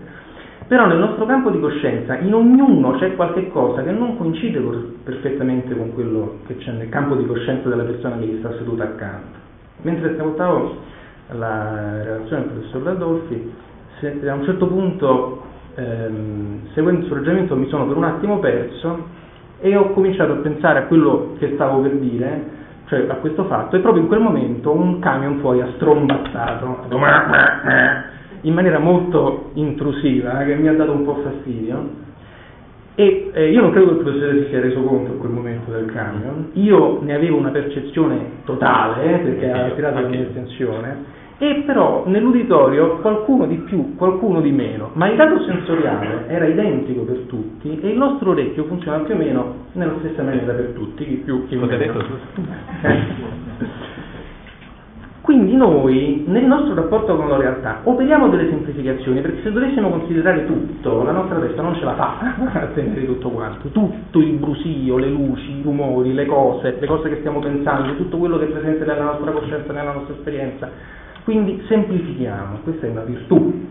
però 0.67 0.86
nel 0.86 1.00
nostro 1.00 1.25
campo 1.25 1.50
di 1.50 1.60
coscienza 1.60 2.20
in 2.20 2.34
ognuno 2.34 2.91
c'è 2.91 3.15
qualche 3.15 3.50
cosa 3.50 3.81
che 3.81 3.91
non 3.91 4.17
coincide 4.17 4.60
perfettamente 5.03 5.75
con 5.75 5.93
quello 5.93 6.38
che 6.46 6.58
c'è 6.58 6.72
nel 6.74 6.89
campo 6.89 7.15
di 7.15 7.25
coscienza 7.25 7.67
della 7.70 7.84
persona 7.84 8.17
che 8.20 8.25
gli 8.25 8.38
sta 8.38 8.53
seduta 8.58 8.84
accanto. 8.84 9.50
Mentre 9.82 10.12
ascoltavo 10.12 10.76
la 11.32 12.04
relazione 12.04 12.44
del 12.44 12.52
professor 12.52 12.82
Radolfi, 12.84 13.54
a 14.28 14.34
un 14.34 14.44
certo 14.44 14.68
punto, 14.68 15.42
ehm, 15.76 16.70
seguendo 16.74 17.02
il 17.02 17.08
suo 17.08 17.16
ragionamento, 17.16 17.56
mi 17.56 17.68
sono 17.68 17.88
per 17.88 17.98
un 17.98 18.04
attimo 18.04 18.40
perso 18.40 19.20
e 19.60 19.76
ho 19.76 19.92
cominciato 19.92 20.34
a 20.34 20.38
pensare 20.38 20.80
a 20.80 20.84
quello 20.84 21.36
che 21.38 21.52
stavo 21.54 21.82
per 21.82 21.94
dire 21.94 22.60
cioè 22.92 23.06
a 23.08 23.16
questo 23.16 23.46
fatto, 23.46 23.78
e 23.78 23.80
proprio 23.80 24.02
in 24.04 24.10
quel 24.10 24.20
momento 24.20 24.76
un 24.76 25.00
camion 25.00 25.40
fuori 25.40 25.62
ha 25.62 25.70
strombattato 25.76 26.88
in 28.42 28.54
maniera 28.54 28.80
molto 28.80 29.52
intrusiva, 29.54 30.44
che 30.44 30.56
mi 30.56 30.68
ha 30.68 30.74
dato 30.74 30.92
un 30.92 31.06
po' 31.06 31.22
fastidio. 31.24 32.10
E 32.96 33.32
eh, 33.34 33.52
io 33.52 33.62
non 33.62 33.72
credo 33.72 33.88
che 33.88 33.94
il 33.94 34.04
professore 34.04 34.44
si 34.44 34.50
sia 34.50 34.60
reso 34.60 34.82
conto 34.82 35.14
in 35.14 35.20
quel 35.20 35.32
momento 35.32 35.72
del 35.72 35.86
camion, 35.86 36.50
io 36.54 37.00
ne 37.02 37.16
avevo 37.16 37.38
una 37.38 37.50
percezione 37.50 38.18
totale, 38.46 39.04
eh, 39.04 39.18
perché 39.20 39.50
ha 39.50 39.66
attirato 39.66 40.02
la 40.02 40.08
mia 40.08 40.20
attenzione, 40.22 41.20
e 41.38 41.64
però 41.66 42.04
nell'uditorio 42.06 42.98
qualcuno 42.98 43.48
di 43.48 43.56
più, 43.56 43.96
qualcuno 43.96 44.42
di 44.42 44.52
meno, 44.52 44.92
ma 44.94 45.10
il 45.10 45.16
dato 45.16 45.42
sensoriale 45.44 46.28
era 46.28 46.46
identico 46.46 47.02
per 47.02 47.22
tutti 47.28 47.80
e 47.82 47.88
il 47.88 47.98
nostro 47.98 48.30
orecchio 48.32 48.66
funziona 48.66 49.00
più 49.00 49.16
o 49.16 49.18
meno 49.18 49.56
nella 49.72 49.96
stessa 50.00 50.22
maniera 50.22 50.54
per 50.54 50.74
tutti, 50.76 51.04
chi 51.04 51.16
più, 51.16 51.48
chi 51.48 51.56
meno. 51.56 51.94
Quindi 55.22 55.56
noi 55.56 56.24
nel 56.25 56.46
nostro 56.46 56.74
rapporto 56.74 57.16
con 57.16 57.30
la 57.30 57.38
realtà 57.38 57.82
operiamo 57.84 58.28
delle 58.30 58.50
semplificazioni 58.50 59.22
perché 59.22 59.44
se 59.44 59.51
dovessimo 59.51 59.90
considerare 59.90 60.48
tutto, 60.48 61.04
la 61.04 61.12
nostra 61.12 61.38
testa 61.40 61.62
non 61.62 61.75
ce 61.75 61.84
la 61.84 61.94
fa 61.94 62.36
a 62.60 62.66
tenere 62.74 63.06
tutto 63.06 63.30
quanto, 63.30 63.68
tutto 63.68 64.20
il 64.20 64.34
brusio, 64.34 64.98
le 64.98 65.10
luci, 65.10 65.60
i 65.60 65.62
rumori, 65.62 66.16
le 66.16 66.25
cose, 66.25 66.75
le 66.80 66.88
cose 66.88 67.10
che 67.10 67.18
stiamo 67.20 67.40
pensando, 67.40 67.96
tutto 67.98 68.18
quello 68.18 68.40
che 68.40 68.46
è 68.46 68.48
presente 68.48 68.84
nella 68.84 69.04
nostra 69.04 69.30
coscienza, 69.30 69.72
nella 69.72 69.92
nostra 69.94 70.16
esperienza. 70.16 70.70
Quindi 71.24 71.62
semplifichiamo, 71.68 72.58
questa 72.63 72.88
è 72.88 72.90
una 72.90 73.04
virtù. 73.04 73.70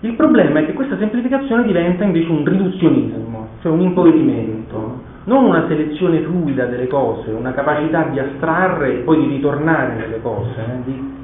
Il 0.00 0.14
problema 0.14 0.60
è 0.60 0.66
che 0.66 0.74
questa 0.74 0.96
semplificazione 0.96 1.64
diventa 1.64 2.04
invece 2.04 2.30
un 2.30 2.44
riduzionismo, 2.44 3.48
cioè 3.62 3.72
un 3.72 3.80
impoverimento, 3.80 5.01
non 5.24 5.44
una 5.44 5.66
selezione 5.68 6.20
fluida 6.22 6.66
delle 6.66 6.88
cose, 6.88 7.30
una 7.30 7.52
capacità 7.52 8.04
di 8.04 8.18
astrarre 8.18 8.94
e 8.94 8.96
poi 8.98 9.20
di 9.20 9.26
ritornare 9.34 9.94
nelle 9.94 10.20
cose, 10.20 10.54
eh, 10.56 10.82
di 10.84 11.14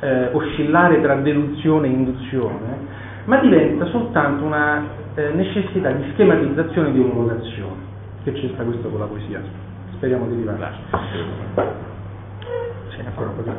eh, 0.00 0.28
oscillare 0.32 1.00
tra 1.00 1.14
deduzione 1.16 1.86
e 1.86 1.90
induzione, 1.90 2.76
ma 3.24 3.38
diventa 3.38 3.86
soltanto 3.86 4.44
una 4.44 4.82
eh, 5.14 5.30
necessità 5.32 5.90
di 5.90 6.04
schematizzazione 6.12 6.88
e 6.88 6.92
di 6.92 7.00
omologazione, 7.00 7.80
che 8.24 8.32
c'è 8.32 8.48
sta 8.52 8.62
questo 8.62 8.88
con 8.88 9.00
la 9.00 9.06
poesia. 9.06 9.40
Speriamo 9.94 10.26
di 10.26 10.34
arrivarci 10.34 10.80
c'è 13.02 13.04
ancora 13.06 13.30
un 13.30 13.36
po' 13.36 13.42
di 13.42 13.50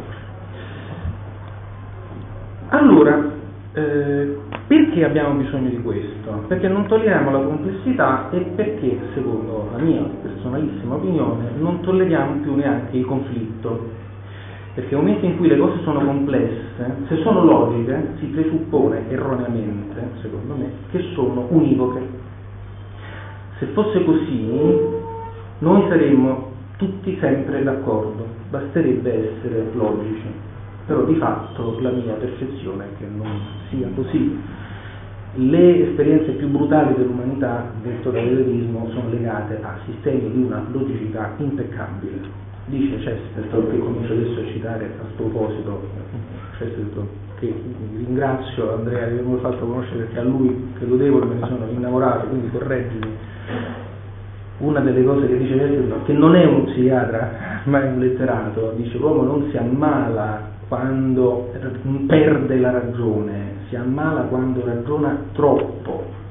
Allora, 2.70 3.32
eh, 3.74 4.38
perché 4.68 5.04
abbiamo 5.04 5.34
bisogno 5.40 5.70
di 5.70 5.82
questo? 5.82 6.44
Perché 6.48 6.68
non 6.68 6.86
tolleriamo 6.86 7.32
la 7.32 7.40
complessità 7.40 8.30
e 8.30 8.40
perché, 8.56 9.00
secondo 9.16 9.70
la 9.72 9.82
mia 9.82 10.04
personalissima 10.22 10.96
opinione, 10.96 11.52
non 11.58 11.82
tolleriamo 11.82 12.42
più 12.42 12.54
neanche 12.56 12.98
il 12.98 13.06
conflitto. 13.06 14.02
Perché 14.76 14.96
nel 14.96 15.04
momento 15.04 15.26
in 15.26 15.38
cui 15.38 15.48
le 15.48 15.58
cose 15.58 15.82
sono 15.84 16.06
complesse, 16.06 16.62
se 17.08 17.18
sono 17.18 17.44
logiche, 17.44 18.14
si 18.20 18.26
presuppone 18.26 19.10
erroneamente, 19.10 20.02
secondo 20.22 20.56
me, 20.56 20.70
che 20.92 21.00
sono 21.14 21.48
univoche. 21.50 22.02
Se 23.58 23.66
fosse 23.68 24.04
così, 24.04 24.50
noi 25.60 25.88
saremmo 25.88 26.52
tutti 26.78 27.18
sempre 27.20 27.64
d'accordo, 27.64 28.26
basterebbe 28.50 29.38
essere 29.38 29.66
logici, 29.74 30.52
però 30.86 31.04
di 31.04 31.16
fatto 31.16 31.78
la 31.82 31.92
mia 31.92 32.14
percezione 32.14 32.86
è 32.86 32.98
che 32.98 33.06
non 33.06 33.28
sia 33.70 33.88
così. 33.96 34.38
Le 35.36 35.90
esperienze 35.90 36.32
più 36.34 36.48
brutali 36.50 36.94
dell'umanità, 36.96 37.72
detto 37.82 38.12
dall'elevismo, 38.12 38.90
sono 38.92 39.10
legate 39.10 39.60
a 39.62 39.78
sistemi 39.86 40.32
di 40.32 40.44
una 40.44 40.64
logicità 40.72 41.34
impeccabile. 41.38 42.42
Dice 42.66 42.98
Chesterton, 42.98 43.70
che 43.72 43.80
comincio 43.80 44.14
adesso 44.14 44.40
a 44.40 44.46
citare 44.46 44.86
a 44.86 45.06
sproposito, 45.14 45.82
Chesterton, 46.58 47.08
che 47.40 47.54
ringrazio 47.96 48.76
Andrea 48.76 49.08
di 49.08 49.14
avermi 49.18 49.40
fatto 49.40 49.66
conoscere 49.66 50.04
perché 50.04 50.20
a 50.20 50.24
lui 50.24 50.72
che 50.78 50.86
lo 50.86 50.96
devo 50.96 51.26
me 51.26 51.36
ne 51.36 51.48
sono 51.48 51.66
innamorato, 51.70 52.28
quindi 52.28 52.50
correggimi 52.52 53.12
una 54.60 54.80
delle 54.80 55.04
cose 55.04 55.28
che 55.28 55.38
dice 55.38 55.58
Chesterton, 55.58 56.04
che 56.06 56.14
non 56.14 56.36
è 56.36 56.46
un 56.46 56.66
psichiatra 56.66 57.62
ma 57.66 57.84
è 57.84 57.88
un 57.88 58.00
letterato, 58.00 58.74
dice 58.78 58.98
l'uomo 58.98 59.24
non 59.24 59.50
si 59.50 59.58
ammala 59.58 60.52
quando 60.74 61.52
perde 62.08 62.58
la 62.58 62.72
ragione, 62.72 63.58
si 63.70 63.76
ammala 63.76 64.22
quando 64.22 64.66
ragiona 64.66 65.16
troppo. 65.34 66.22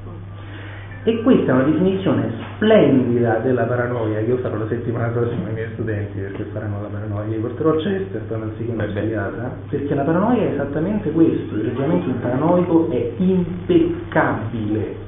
E 1.05 1.21
questa 1.21 1.51
è 1.51 1.55
una 1.55 1.63
definizione 1.63 2.29
splendida 2.55 3.39
della 3.39 3.63
paranoia 3.63 4.19
che 4.19 4.25
io 4.25 4.37
farò 4.37 4.57
la 4.57 4.67
settimana 4.67 5.07
prossima 5.07 5.47
ai 5.47 5.53
miei 5.53 5.69
studenti 5.73 6.19
perché 6.19 6.43
faranno 6.51 6.81
la 6.81 6.87
paranoia, 6.89 7.29
li 7.29 7.37
porterò 7.37 7.71
a 7.71 7.77
Chesterton 7.77 8.41
anziché 8.41 8.71
una 8.71 8.85
psichiatra, 8.85 9.51
perché 9.69 9.95
la 9.95 10.03
paranoia 10.03 10.41
è 10.41 10.51
esattamente 10.51 11.11
questo, 11.11 11.55
il 11.55 11.63
ragionamento 11.63 12.11
paranoico 12.21 12.89
è 12.89 13.11
impeccabile 13.17 15.01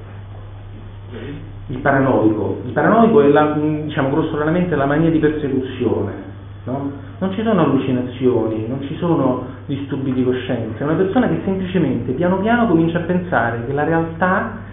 il 1.67 1.79
paranoico. 1.79 2.61
Il 2.65 2.71
paranoico 2.71 3.21
è 3.21 3.27
la, 3.29 3.57
diciamo 3.83 4.11
grossolanamente 4.11 4.75
la 4.75 4.85
mania 4.85 5.09
di 5.09 5.19
persecuzione, 5.19 6.33
no? 6.65 6.91
Non 7.19 7.31
ci 7.33 7.41
sono 7.41 7.61
allucinazioni, 7.61 8.67
non 8.67 8.81
ci 8.83 8.95
sono 8.97 9.45
disturbi 9.65 10.13
di 10.13 10.23
coscienza, 10.23 10.79
è 10.79 10.83
una 10.83 10.95
persona 10.95 11.27
che 11.27 11.39
semplicemente 11.43 12.11
piano 12.11 12.37
piano 12.37 12.67
comincia 12.67 12.99
a 12.99 13.01
pensare 13.01 13.65
che 13.65 13.73
la 13.73 13.83
realtà 13.83 14.63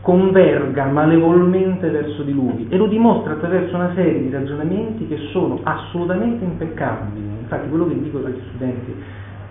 converga 0.00 0.86
malevolmente 0.86 1.90
verso 1.90 2.22
di 2.22 2.32
lui 2.32 2.66
e 2.70 2.76
lo 2.76 2.86
dimostra 2.86 3.32
attraverso 3.32 3.74
una 3.74 3.92
serie 3.94 4.22
di 4.22 4.30
ragionamenti 4.30 5.06
che 5.06 5.18
sono 5.32 5.60
assolutamente 5.64 6.44
impeccabili. 6.44 7.26
Infatti 7.40 7.68
quello 7.68 7.88
che 7.88 8.00
dico 8.00 8.24
agli 8.24 8.40
studenti, 8.48 8.94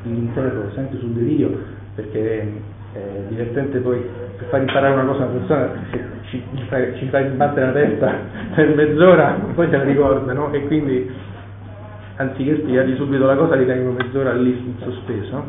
li 0.04 0.18
interrogo 0.18 0.72
sempre 0.74 0.98
sul 1.00 1.10
delirio 1.10 1.76
perché 1.94 2.62
è 2.94 3.24
divertente 3.28 3.80
poi 3.80 4.02
per 4.38 4.48
far 4.48 4.62
imparare 4.62 4.94
una 4.94 5.04
cosa 5.04 5.24
a 5.24 5.28
una 5.28 5.38
persona 5.38 5.70
ci, 6.30 6.42
ci, 6.56 6.64
fai, 6.68 6.96
ci 6.98 7.08
fai 7.10 7.26
battere 7.30 7.66
la 7.68 7.72
testa 7.72 8.14
per 8.56 8.76
mezz'ora, 8.76 9.40
poi 9.54 9.70
se 9.70 9.78
la 9.78 9.84
ricorda, 9.84 10.34
no? 10.34 10.52
E 10.52 10.66
quindi 10.68 11.10
anziché 12.18 12.58
spiegargli 12.58 12.96
subito 12.96 13.26
la 13.26 13.36
cosa, 13.36 13.56
li 13.56 13.66
tengo 13.66 13.92
mezz'ora 13.92 14.34
lì 14.34 14.50
in 14.50 14.74
sospeso 14.80 15.44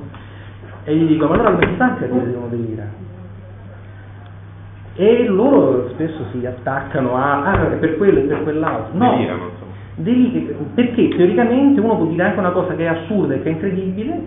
e 0.84 0.96
gli 0.96 1.06
dico, 1.06 1.26
ma 1.26 1.34
allora 1.34 1.52
come 1.52 1.74
stanca 1.74 2.04
a 2.04 2.08
dire 2.08 2.24
devono 2.24 2.48
delirare? 2.48 3.06
E 4.94 5.26
loro 5.26 5.90
spesso 5.90 6.24
si 6.32 6.44
attaccano 6.44 7.16
a, 7.16 7.44
ah, 7.44 7.56
per 7.78 7.96
quello 7.96 8.18
e 8.20 8.22
per 8.22 8.42
quell'altro. 8.42 8.96
No, 8.96 9.16
delirano, 9.96 10.66
perché 10.74 11.08
teoricamente 11.08 11.80
uno 11.80 11.96
può 11.96 12.06
dire 12.06 12.22
anche 12.22 12.38
una 12.38 12.50
cosa 12.50 12.74
che 12.74 12.84
è 12.84 12.88
assurda 12.88 13.34
e 13.34 13.42
che 13.42 13.48
è 13.48 13.52
incredibile, 13.52 14.20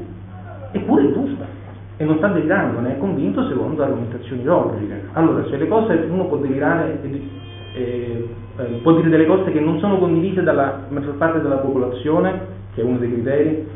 eppure 0.72 1.04
è 1.04 1.14
giusta 1.14 1.46
e 1.98 2.04
non 2.04 2.18
sta 2.18 2.30
delirando, 2.30 2.80
ne 2.80 2.96
è 2.96 2.98
convinto 2.98 3.48
secondo 3.48 3.84
argomentazioni 3.84 4.44
logiche. 4.44 5.10
Allora, 5.14 5.46
se 5.46 5.58
le 5.58 5.68
cose 5.68 5.94
uno 6.10 6.26
può 6.26 6.38
delirare 6.38 7.00
eh, 7.74 8.28
eh, 8.58 8.80
può 8.82 8.94
dire 8.94 9.10
delle 9.10 9.26
cose 9.26 9.52
che 9.52 9.60
non 9.60 9.80
sono 9.80 9.98
condivise 9.98 10.44
dalla 10.44 10.86
maggior 10.90 11.16
parte 11.16 11.42
della 11.42 11.58
popolazione, 11.58 12.40
che 12.74 12.82
è 12.82 12.84
uno 12.84 12.98
dei 12.98 13.12
criteri, 13.12 13.68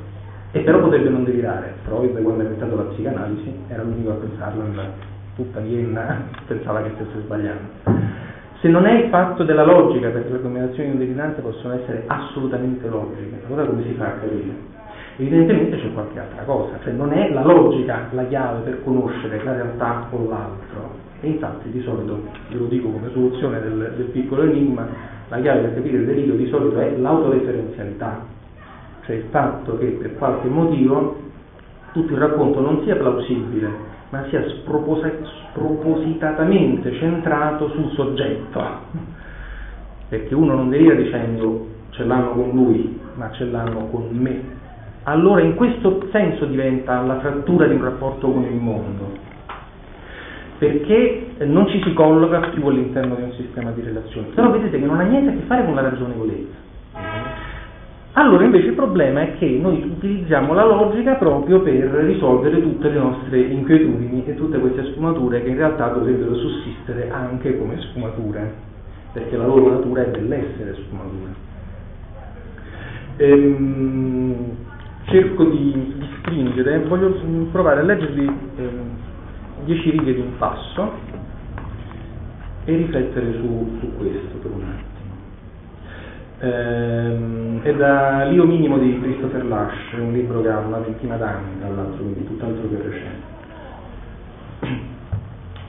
e 0.52 0.60
però 0.62 0.80
potrebbe 0.80 1.10
non 1.10 1.24
delirare. 1.24 1.76
Freud 1.84 2.22
quando 2.22 2.42
ha 2.42 2.46
inventato 2.46 2.76
la 2.76 2.84
psicanalisi 2.84 3.54
era 3.68 3.84
l'unico 3.84 4.12
a 4.12 4.16
pensarla 4.16 4.64
tutta 5.36 5.60
Vienna, 5.60 6.24
pensava 6.48 6.82
che 6.82 6.92
stesse 6.96 7.20
sbagliando. 7.26 8.14
Se 8.62 8.70
non 8.70 8.86
è 8.86 8.94
il 9.04 9.10
fatto 9.10 9.44
della 9.44 9.66
logica, 9.66 10.10
perché 10.10 10.32
le 10.32 10.42
combinazioni 10.42 10.92
di 10.92 10.98
deliranza 10.98 11.42
possono 11.42 11.74
essere 11.76 12.04
assolutamente 12.08 12.88
logiche, 12.88 13.42
allora 13.48 13.66
come 13.66 13.84
si 13.84 13.94
fa 13.94 14.06
a 14.06 14.12
capire? 14.12 14.74
Evidentemente 15.18 15.78
c'è 15.78 15.94
qualche 15.94 16.20
altra 16.20 16.44
cosa, 16.44 16.80
cioè 16.84 16.94
non 16.94 17.14
è 17.14 17.32
la 17.32 17.44
logica 17.44 18.08
la 18.12 18.26
chiave 18.26 18.62
per 18.62 18.84
conoscere 18.84 19.42
la 19.44 19.54
realtà 19.54 20.08
o 20.10 20.28
l'altro. 20.28 21.05
E 21.22 21.28
infatti 21.28 21.70
di 21.72 21.82
solito, 21.82 22.22
ve 22.50 22.58
lo 22.58 22.66
dico 22.66 22.90
come 22.90 23.10
soluzione 23.12 23.62
del, 23.62 23.94
del 23.96 24.08
piccolo 24.08 24.44
enigma, 24.44 24.88
la 25.30 25.40
chiave 25.40 25.62
per 25.62 25.76
capire 25.76 25.98
il 25.98 26.06
delirio 26.06 26.36
di 26.36 26.48
solito 26.48 26.78
è 26.80 26.96
l'autoreferenzialità, 26.98 28.26
cioè 29.06 29.16
il 29.16 29.24
fatto 29.30 29.78
che 29.78 29.86
per 29.88 30.16
qualche 30.16 30.48
motivo 30.48 31.18
tutto 31.94 32.14
il 32.14 32.20
racconto 32.20 32.60
non 32.60 32.84
sia 32.84 32.96
plausibile, 32.96 33.94
ma 34.10 34.26
sia 34.30 34.44
spropositatamente 34.48 36.94
centrato 36.94 37.70
sul 37.70 37.90
soggetto. 37.92 38.64
Perché 40.10 40.36
uno 40.36 40.54
non 40.54 40.70
delira 40.70 40.94
dicendo 40.94 41.68
ce 41.90 42.04
l'hanno 42.04 42.30
con 42.32 42.52
lui, 42.52 43.00
ma 43.16 43.32
ce 43.32 43.46
l'hanno 43.46 43.88
con 43.88 44.10
me 44.12 44.56
allora 45.08 45.42
in 45.42 45.54
questo 45.54 46.08
senso 46.12 46.46
diventa 46.46 47.00
la 47.02 47.20
frattura 47.20 47.68
di 47.68 47.76
un 47.76 47.84
rapporto 47.84 48.32
con 48.32 48.44
il 48.44 48.56
mondo, 48.56 49.12
perché 50.58 51.28
non 51.40 51.68
ci 51.68 51.82
si 51.84 51.94
colloca 51.94 52.40
più 52.50 52.66
all'interno 52.66 53.16
di 53.16 53.24
un 53.24 53.34
sistema 53.34 53.72
di 53.72 53.82
relazioni. 53.82 54.28
Però 54.34 54.52
vedete 54.52 54.80
che 54.80 54.86
non 54.86 55.00
ha 55.00 55.04
niente 55.04 55.32
a 55.32 55.34
che 55.34 55.46
fare 55.48 55.66
con 55.66 55.76
la 55.76 55.82
ragionevolezza. 55.82 56.64
Allora 58.18 58.46
invece 58.46 58.68
il 58.68 58.76
problema 58.76 59.22
è 59.22 59.38
che 59.38 59.46
noi 59.62 59.84
utilizziamo 59.84 60.54
la 60.54 60.64
logica 60.64 61.16
proprio 61.16 61.60
per 61.60 61.84
risolvere 61.84 62.62
tutte 62.62 62.88
le 62.88 62.98
nostre 62.98 63.42
inquietudini 63.42 64.24
e 64.26 64.36
tutte 64.36 64.58
queste 64.58 64.86
sfumature 64.86 65.44
che 65.44 65.50
in 65.50 65.58
realtà 65.58 65.90
dovrebbero 65.90 66.34
sussistere 66.36 67.10
anche 67.12 67.58
come 67.58 67.78
sfumature, 67.82 68.54
perché 69.12 69.36
la 69.36 69.46
loro 69.46 69.70
natura 69.70 70.04
è 70.04 70.12
dell'essere 70.12 70.76
sfumature. 70.76 71.34
Ehm, 73.18 74.36
cerco 75.08 75.44
di, 75.44 75.94
di 75.98 76.08
stringere, 76.20 76.80
voglio 76.88 77.20
provare 77.52 77.82
a 77.82 77.84
leggervi 77.84 78.26
eh, 78.58 78.65
dieci 79.66 79.90
righe 79.90 80.14
di 80.14 80.22
un 80.22 80.38
passo 80.38 80.92
e 82.64 82.76
riflettere 82.76 83.34
su, 83.34 83.78
su 83.80 83.98
questo 83.98 84.38
per 84.38 84.52
un 84.52 84.62
attimo. 84.62 84.94
Eh, 86.40 87.62
è 87.62 87.76
da 87.76 88.26
L'Io 88.26 88.46
Minimo 88.46 88.78
di 88.78 89.00
Christopher 89.00 89.46
Lash, 89.46 89.94
un 90.00 90.14
libro 90.14 90.42
che 90.42 90.50
ha 90.50 90.60
una 90.60 90.78
ventina 90.78 91.18
d'anni, 91.18 91.60
tra 91.60 91.70
l'altro, 91.70 92.04
quindi 92.04 92.26
tutt'altro 92.26 92.70
che 92.70 92.82
recente. 92.82 93.34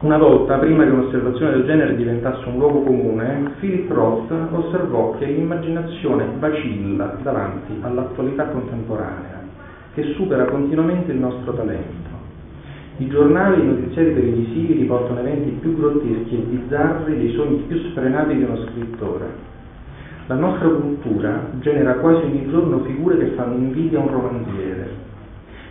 Una 0.00 0.18
volta, 0.18 0.58
prima 0.58 0.84
che 0.84 0.90
un'osservazione 0.90 1.52
del 1.52 1.64
genere 1.64 1.96
diventasse 1.96 2.46
un 2.48 2.58
luogo 2.58 2.82
comune, 2.82 3.52
Philip 3.58 3.90
Roth 3.90 4.30
osservò 4.50 5.16
che 5.16 5.24
l'immaginazione 5.24 6.26
vacilla 6.38 7.16
davanti 7.22 7.78
all'attualità 7.80 8.44
contemporanea, 8.48 9.40
che 9.94 10.12
supera 10.14 10.44
continuamente 10.44 11.12
il 11.12 11.18
nostro 11.18 11.54
talento. 11.54 12.05
I 12.98 13.08
giornali 13.08 13.60
e 13.60 13.64
i 13.64 13.66
notiziari 13.66 14.14
televisivi 14.14 14.72
riportano 14.74 15.20
eventi 15.20 15.50
più 15.61 15.76
grotteschi 15.76 16.35
e 16.35 16.46
bizzarri 16.48 17.16
dei 17.16 17.32
sogni 17.35 17.64
più 17.66 17.76
sfrenati 17.90 18.37
di 18.37 18.42
uno 18.42 18.56
scrittore. 18.68 19.26
La 20.28 20.35
nostra 20.37 20.68
cultura 20.68 21.50
genera 21.61 21.94
quasi 21.94 22.24
ogni 22.24 22.48
giorno 22.48 22.80
figure 22.80 23.18
che 23.18 23.26
fanno 23.37 23.54
invidia 23.54 23.98
a 23.98 24.02
un 24.02 24.11
romanziere. 24.11 24.88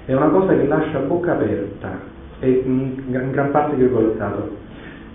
È 0.05 0.13
una 0.13 0.27
cosa 0.27 0.55
che 0.55 0.67
lascia 0.67 0.99
bocca 0.99 1.33
aperta 1.33 2.13
è 2.39 2.45
in 2.45 3.31
gran 3.31 3.51
parte 3.51 3.75
virgolettato, 3.75 4.57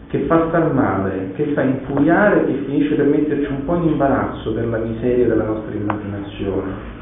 che 0.09 0.21
fa 0.21 0.49
star 0.49 0.73
male, 0.73 1.33
che 1.35 1.53
fa 1.53 1.63
infuriare 1.63 2.47
e 2.49 2.65
finisce 2.65 2.95
per 2.95 3.07
metterci 3.07 3.51
un 3.51 3.65
po' 3.65 3.77
in 3.77 3.91
imbarazzo 3.91 4.53
per 4.53 4.67
la 4.67 4.79
miseria 4.79 5.29
della 5.29 5.45
nostra 5.45 5.75
immaginazione. 5.75 6.99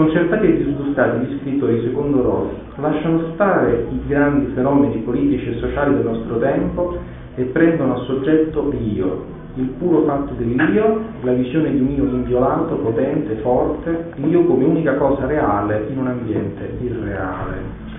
Sconcertati 0.00 0.46
e 0.46 0.64
disgustati 0.64 1.26
gli 1.26 1.38
scrittori, 1.40 1.82
secondo 1.82 2.22
Ross, 2.22 2.52
lasciano 2.76 3.32
stare 3.34 3.86
i 3.90 4.00
grandi 4.06 4.50
fenomeni 4.54 4.96
politici 5.02 5.50
e 5.50 5.58
sociali 5.58 5.94
del 5.94 6.06
nostro 6.06 6.38
tempo 6.38 6.96
e 7.34 7.42
prendono 7.44 7.96
a 7.96 8.04
soggetto 8.04 8.70
l'io, 8.70 9.24
il 9.56 9.66
puro 9.78 10.04
fatto 10.04 10.32
dell'io, 10.38 11.02
la 11.20 11.32
visione 11.32 11.72
di 11.72 11.80
un 11.80 11.90
io 11.90 12.04
inviolato, 12.04 12.76
potente, 12.76 13.34
forte, 13.42 14.12
l'io 14.14 14.44
come 14.44 14.64
unica 14.64 14.94
cosa 14.94 15.26
reale 15.26 15.84
in 15.90 15.98
un 15.98 16.06
ambiente 16.06 16.78
irreale 16.80 17.90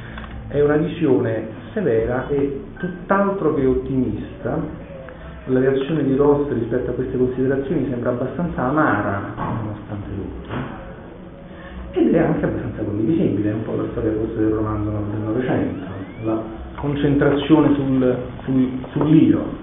è 0.47 0.59
una 0.59 0.77
visione 0.77 1.47
severa 1.71 2.27
e 2.29 2.61
tutt'altro 2.77 3.53
che 3.53 3.65
ottimista. 3.65 4.89
La 5.45 5.59
reazione 5.59 6.03
di 6.03 6.15
Ross 6.15 6.49
rispetto 6.49 6.91
a 6.91 6.93
queste 6.93 7.17
considerazioni 7.17 7.87
sembra 7.89 8.09
abbastanza 8.09 8.63
amara, 8.63 9.33
nonostante 9.35 9.90
ed 11.91 12.13
è 12.13 12.19
anche 12.19 12.45
abbastanza 12.45 12.83
condivisibile, 12.83 13.51
è 13.51 13.53
un 13.53 13.63
po' 13.63 13.75
la 13.75 13.87
storia 13.91 14.13
forse 14.13 14.35
del 14.35 14.49
romanzo 14.49 14.89
del 14.89 15.19
Novecento, 15.19 15.85
la 16.23 16.41
concentrazione 16.75 17.73
sul, 17.75 18.17
sul, 18.43 18.69
sull'io. 18.91 19.59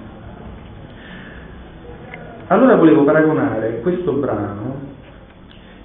Allora 2.49 2.77
volevo 2.77 3.05
paragonare 3.05 3.81
questo 3.81 4.13
brano 4.13 4.87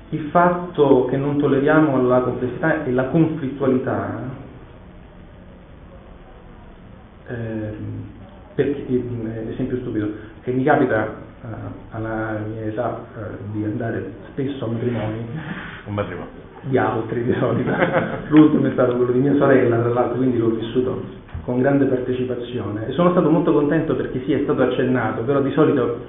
il 0.10 0.30
fatto 0.30 1.06
che 1.06 1.18
non 1.18 1.38
tolleriamo 1.38 2.08
la 2.08 2.20
complessità 2.22 2.84
e 2.84 2.92
la 2.92 3.06
conflittualità 3.06 4.30
eh, 7.28 7.74
perché, 8.54 8.86
eh, 8.88 9.50
esempio 9.50 9.78
stupido, 9.78 10.08
che 10.44 10.52
mi 10.52 10.64
capita 10.64 11.23
alla 11.92 12.40
mia 12.48 12.66
età 12.66 13.00
eh, 13.18 13.22
di 13.52 13.64
andare 13.64 14.12
spesso 14.32 14.66
a 14.66 14.68
matrimoni, 14.70 15.28
un 15.86 15.94
matrimonio. 15.94 16.42
Di 16.62 16.78
altri 16.78 17.24
di 17.24 17.36
solito, 17.40 17.72
l'ultimo 18.30 18.68
è 18.68 18.72
stato 18.72 18.96
quello 18.96 19.12
di 19.12 19.20
mia 19.20 19.36
sorella, 19.36 19.80
tra 19.80 19.90
l'altro, 19.90 20.18
quindi 20.18 20.38
l'ho 20.38 20.52
vissuto 20.52 21.04
con 21.44 21.60
grande 21.60 21.86
partecipazione. 21.86 22.88
E 22.88 22.92
sono 22.94 23.12
stato 23.12 23.30
molto 23.30 23.52
contento 23.52 23.96
perché 23.96 24.22
sì, 24.24 24.32
è 24.32 24.44
stato 24.44 24.62
accennato, 24.62 25.24
però 25.24 25.42
di 25.42 25.52
solito 25.52 26.06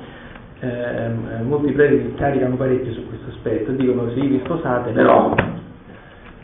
eh, 0.60 1.10
molti 1.42 1.72
preti 1.72 2.14
caricano 2.14 2.54
parecchio 2.54 2.92
su 2.92 3.08
questo 3.08 3.30
aspetto, 3.30 3.72
dicono 3.72 4.10
sì, 4.10 4.20
vi 4.20 4.40
sposate, 4.44 4.92
però 4.92 5.34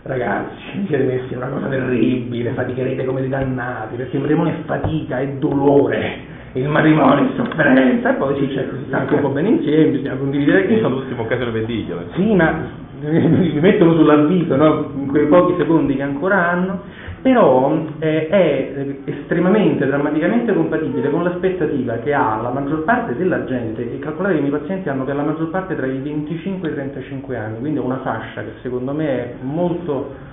Ragazzi, 0.03 0.79
vi 0.79 0.87
siete 0.87 1.05
messi 1.05 1.33
in 1.33 1.37
una 1.37 1.49
cosa 1.49 1.69
terribile, 1.69 2.53
faticherete 2.53 3.05
come 3.05 3.21
dei 3.21 3.29
dannati, 3.29 3.97
perché 3.97 4.17
il 4.17 4.23
matrimonio 4.23 4.55
è 4.55 4.57
fatica, 4.65 5.21
è 5.21 5.29
dolore, 5.35 6.19
il 6.55 6.69
matrimonio 6.69 7.31
è 7.31 7.37
sofferenza, 7.37 8.11
e 8.11 8.15
poi 8.15 8.37
si, 8.39 8.53
cerca, 8.53 8.77
si 8.77 8.85
sta 8.87 8.99
anche 8.99 9.15
un 9.15 9.21
po' 9.21 9.29
bene 9.29 9.49
insieme, 9.49 9.91
bisogna 9.91 10.17
condividere. 10.17 10.67
Che 10.67 10.81
sono 10.81 10.97
l'ultimo 10.97 11.23
occasione 11.23 11.53
per 11.53 11.65
dirglielo. 11.65 12.01
Sì, 12.15 12.35
ma 12.35 12.55
mi 13.01 13.61
mettono 13.61 13.95
sull'avviso, 13.95 14.57
no? 14.57 14.91
in 14.97 15.07
quei 15.07 15.27
pochi 15.27 15.55
secondi 15.57 15.95
che 15.95 16.03
ancora 16.03 16.51
hanno, 16.51 16.81
però 17.23 17.79
eh, 17.99 18.29
è 18.29 18.87
estremamente, 19.05 19.87
drammaticamente 19.87 20.53
compatibile 20.53 21.11
con 21.11 21.23
l'aspettativa 21.23 21.99
che 21.99 22.13
ha 22.15 22.41
la 22.43 22.51
maggior 22.51 22.83
parte 22.85 23.15
della 23.17 23.45
gente, 23.45 23.93
e 23.93 23.99
calcolate 23.99 24.35
che 24.35 24.41
i 24.41 24.43
miei 24.43 24.59
pazienti 24.59 24.89
hanno 24.89 25.05
per 25.05 25.17
la 25.17 25.23
maggior 25.23 25.51
parte 25.51 25.77
tra 25.77 25.87
i 25.87 25.99
25 25.99 26.69
e 26.69 26.73
i 26.73 26.75
35 26.75 27.37
anni, 27.37 27.59
quindi 27.59 27.79
è 27.79 27.83
una 27.83 28.01
fascia 28.03 28.43
che 28.43 28.53
secondo 28.63 28.93
me 28.93 29.07
è 29.07 29.35
molto 29.43 30.29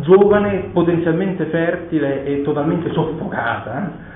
giovane, 0.00 0.70
potenzialmente 0.72 1.46
fertile 1.46 2.24
e 2.24 2.42
totalmente 2.42 2.92
soffocata, 2.92 4.06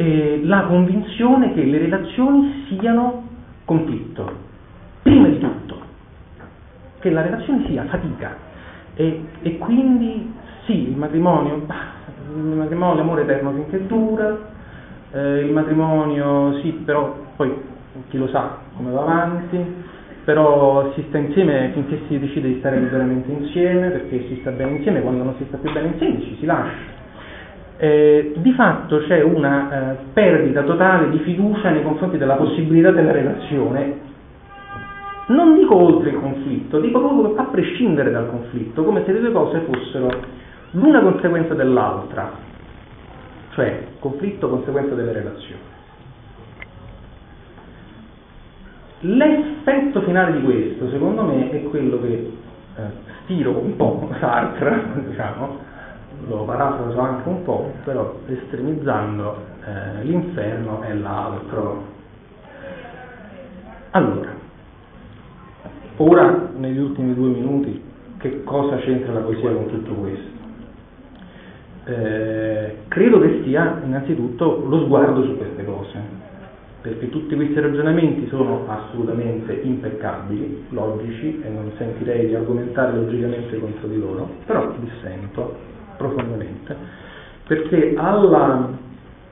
eh, 0.00 0.40
la 0.44 0.62
convinzione 0.62 1.52
che 1.52 1.62
le 1.62 1.76
relazioni 1.76 2.64
siano 2.68 3.22
conflitto, 3.66 4.32
prima 5.02 5.28
di 5.28 5.38
tutto, 5.38 5.78
che 7.00 7.10
la 7.10 7.20
relazione 7.20 7.66
sia 7.66 7.84
fatica, 7.84 8.34
e, 8.94 9.24
e 9.42 9.58
quindi 9.58 10.32
sì, 10.64 10.88
il 10.88 10.96
matrimonio, 10.96 11.54
il 11.54 12.42
matrimonio, 12.56 12.94
l'amore 12.94 13.22
eterno 13.22 13.52
finché 13.52 13.86
dura, 13.86 14.38
eh, 15.12 15.40
il 15.40 15.52
matrimonio 15.52 16.58
sì, 16.60 16.70
però 16.82 17.14
poi 17.36 17.54
chi 18.08 18.16
lo 18.16 18.28
sa 18.28 18.56
come 18.76 18.92
va 18.92 19.02
avanti, 19.02 19.62
però 20.24 20.92
si 20.94 21.04
sta 21.08 21.18
insieme 21.18 21.72
finché 21.74 22.00
si 22.08 22.18
decide 22.18 22.48
di 22.48 22.58
stare 22.60 22.78
veramente 22.78 23.30
insieme, 23.30 23.90
perché 23.90 24.28
si 24.28 24.38
sta 24.40 24.50
bene 24.50 24.76
insieme, 24.76 25.02
quando 25.02 25.24
non 25.24 25.34
si 25.36 25.44
sta 25.48 25.58
più 25.58 25.70
bene 25.72 25.88
insieme 25.88 26.22
ci 26.22 26.36
si 26.38 26.46
lascia. 26.46 26.99
Eh, 27.82 28.34
di 28.36 28.52
fatto 28.52 28.98
c'è 29.06 29.22
una 29.22 29.92
eh, 29.92 29.96
perdita 30.12 30.62
totale 30.64 31.08
di 31.08 31.18
fiducia 31.20 31.70
nei 31.70 31.82
confronti 31.82 32.18
della 32.18 32.34
possibilità 32.34 32.90
della 32.90 33.10
relazione 33.10 34.08
non 35.28 35.54
dico 35.54 35.76
oltre 35.76 36.10
il 36.10 36.20
conflitto, 36.20 36.80
dico 36.80 36.98
proprio 37.00 37.36
a 37.36 37.44
prescindere 37.44 38.10
dal 38.10 38.28
conflitto, 38.28 38.84
come 38.84 39.02
se 39.04 39.12
le 39.12 39.20
due 39.20 39.32
cose 39.32 39.60
fossero 39.60 40.08
l'una 40.72 41.00
conseguenza 41.00 41.54
dell'altra, 41.54 42.32
cioè 43.52 43.86
conflitto 43.98 44.48
conseguenza 44.48 44.94
delle 44.94 45.12
relazioni. 45.12 45.62
L'effetto 49.02 50.02
finale 50.02 50.32
di 50.32 50.42
questo, 50.42 50.90
secondo 50.90 51.22
me, 51.22 51.50
è 51.50 51.62
quello 51.62 52.00
che 52.00 52.32
eh, 52.76 52.82
stiro 53.22 53.56
un 53.56 53.76
po' 53.76 54.10
Sartre, 54.18 54.82
diciamo, 55.08 55.58
lo 56.28 56.44
parafraso 56.44 56.98
anche 57.00 57.28
un 57.28 57.42
po', 57.42 57.72
però 57.84 58.20
estremizzando 58.26 59.36
eh, 59.64 60.04
l'inferno 60.04 60.82
è 60.82 60.94
l'altro. 60.94 61.84
Allora, 63.90 64.30
ora 65.96 66.48
negli 66.56 66.78
ultimi 66.78 67.14
due 67.14 67.28
minuti 67.28 67.82
che 68.18 68.44
cosa 68.44 68.76
c'entra 68.76 69.14
la 69.14 69.20
poesia 69.20 69.50
con 69.50 69.66
tutto 69.66 69.92
questo? 69.94 70.38
Eh, 71.84 72.76
credo 72.88 73.18
che 73.20 73.42
sia 73.42 73.80
innanzitutto 73.84 74.64
lo 74.68 74.84
sguardo 74.84 75.24
su 75.24 75.36
queste 75.36 75.64
cose, 75.64 75.98
perché 76.82 77.08
tutti 77.08 77.34
questi 77.34 77.58
ragionamenti 77.58 78.28
sono 78.28 78.64
assolutamente 78.68 79.52
impeccabili, 79.54 80.66
logici, 80.68 81.42
e 81.42 81.48
non 81.48 81.72
sentirei 81.76 82.26
di 82.28 82.34
argomentare 82.34 82.96
logicamente 82.96 83.58
contro 83.58 83.88
di 83.88 83.98
loro, 83.98 84.28
però 84.46 84.72
dissento 84.78 85.78
profondamente, 86.00 86.74
perché 87.46 87.94
alla 87.94 88.70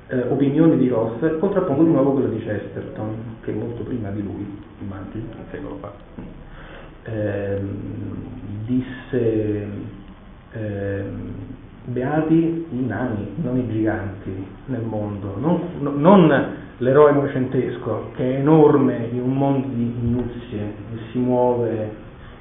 eh, 0.09 0.21
opinione 0.29 0.77
di 0.77 0.89
Ross 0.89 1.39
contrappongo 1.39 1.83
di 1.83 1.91
nuovo 1.91 2.13
quella 2.13 2.29
di 2.29 2.41
Chesterton, 2.41 3.17
che 3.43 3.53
è 3.53 3.55
molto 3.55 3.83
prima 3.85 4.11
di 4.11 4.23
lui, 4.23 4.47
immagino, 4.81 5.25
un 5.35 5.45
secolo 5.51 5.79
fa, 5.81 5.93
eh, 7.05 7.61
disse 8.67 9.67
eh, 10.53 11.05
beati 11.85 12.67
i 12.71 12.85
nani, 12.85 13.33
non 13.37 13.57
i 13.57 13.67
giganti 13.71 14.47
nel 14.67 14.83
mondo, 14.83 15.37
non, 15.39 15.63
non 15.99 16.57
l'eroe 16.77 17.13
novecentesco 17.13 18.11
che 18.15 18.35
è 18.35 18.39
enorme 18.41 19.09
in 19.11 19.23
un 19.23 19.33
mondo 19.33 19.69
di 19.69 19.91
minuzie 20.01 20.61
e 20.61 20.99
si 21.13 21.19
muove 21.19 21.91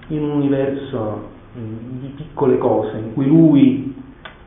in 0.10 0.22
un 0.22 0.32
universo 0.32 1.36
di 1.54 2.14
piccole 2.16 2.58
cose 2.58 2.98
in 2.98 3.14
cui 3.14 3.26
lui 3.26 3.87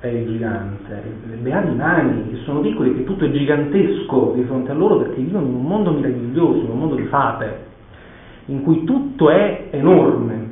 è 0.00 0.24
gigante, 0.24 1.02
beati 1.40 1.72
i 1.72 1.76
nani 1.76 2.30
che 2.30 2.36
sono 2.44 2.60
piccoli, 2.60 2.94
che 2.94 3.04
tutto 3.04 3.26
è 3.26 3.30
gigantesco 3.30 4.32
di 4.34 4.44
fronte 4.44 4.70
a 4.70 4.74
loro 4.74 4.96
perché 4.96 5.20
vivono 5.20 5.46
in 5.46 5.54
un 5.54 5.62
mondo 5.62 5.92
meraviglioso, 5.92 6.60
in 6.60 6.70
un 6.70 6.78
mondo 6.78 6.94
di 6.94 7.04
fate, 7.04 7.58
in 8.46 8.62
cui 8.62 8.84
tutto 8.84 9.28
è 9.28 9.68
enorme. 9.70 10.48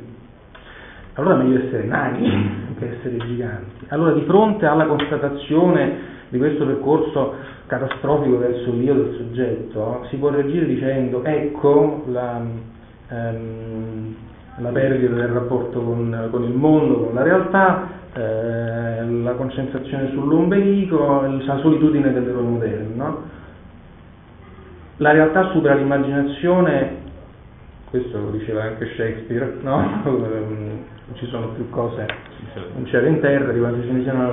Allora 1.13 1.39
è 1.39 1.43
meglio 1.43 1.65
essere 1.65 1.83
nani 1.85 2.75
che 2.77 2.97
essere 2.97 3.17
giganti. 3.17 3.85
Allora 3.87 4.11
di 4.11 4.21
fronte 4.21 4.67
alla 4.67 4.85
constatazione 4.85 6.17
di 6.29 6.37
questo 6.37 6.65
percorso 6.65 7.33
catastrofico 7.65 8.37
verso 8.37 8.71
l'io 8.71 8.93
del 8.93 9.15
soggetto, 9.17 10.05
si 10.09 10.17
può 10.17 10.29
reagire 10.29 10.67
dicendo 10.67 11.23
ecco 11.23 12.03
la, 12.07 12.39
ehm, 13.09 14.15
la 14.59 14.69
perdita 14.69 15.13
del 15.13 15.27
rapporto 15.27 15.81
con, 15.81 16.27
con, 16.31 16.43
il 16.43 16.53
mondo, 16.53 17.05
con 17.05 17.13
la 17.13 17.23
realtà, 17.23 17.87
eh, 18.13 19.05
la 19.05 19.31
concentrazione 19.33 20.09
sull'ombelico, 20.11 21.21
la 21.21 21.57
solitudine 21.57 22.11
dell'eroe 22.11 22.41
moderno. 22.41 23.21
La 24.97 25.11
realtà 25.11 25.49
supera 25.51 25.75
l'immaginazione, 25.75 26.97
questo 27.89 28.19
lo 28.19 28.31
diceva 28.31 28.63
anche 28.63 28.85
Shakespeare, 28.95 29.57
no? 29.61 30.01
ci 31.13 31.25
sono 31.27 31.47
più 31.49 31.67
cose 31.69 32.05
in 32.77 32.85
cielo 32.85 33.07
e 33.07 33.09
in 33.09 33.19
terra 33.19 33.51
di 33.51 33.59
quanto 33.59 33.81
ce 33.81 33.91
ne 33.91 34.03
siano 34.03 34.31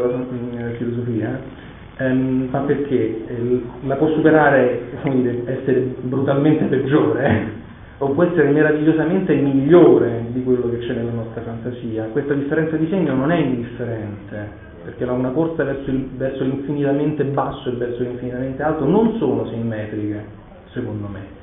nella 0.52 0.76
filosofia 0.76 1.40
ehm, 1.96 2.48
ma 2.50 2.60
perché 2.60 3.24
eh, 3.26 3.62
la 3.82 3.96
può 3.96 4.08
superare, 4.08 4.80
dire, 5.04 5.42
essere 5.46 5.94
brutalmente 6.02 6.64
peggiore, 6.66 7.26
eh? 7.26 7.64
O 7.98 8.10
può 8.10 8.24
essere 8.24 8.50
meravigliosamente 8.50 9.34
migliore 9.34 10.26
di 10.28 10.42
quello 10.42 10.68
che 10.70 10.78
c'è 10.78 10.92
nella 10.92 11.12
nostra 11.12 11.42
fantasia. 11.42 12.04
Questa 12.12 12.34
differenza 12.34 12.76
di 12.76 12.86
segno 12.88 13.14
non 13.14 13.30
è 13.30 13.38
indifferente, 13.38 14.48
perché 14.84 15.04
una 15.04 15.30
corsa 15.30 15.64
verso, 15.64 15.90
il, 15.90 16.08
verso 16.16 16.44
l'infinitamente 16.44 17.24
basso 17.24 17.70
e 17.70 17.72
verso 17.72 18.02
l'infinitamente 18.02 18.62
alto 18.62 18.84
non 18.84 19.16
sono 19.18 19.46
simmetriche, 19.46 20.24
secondo 20.72 21.08
me. 21.08 21.34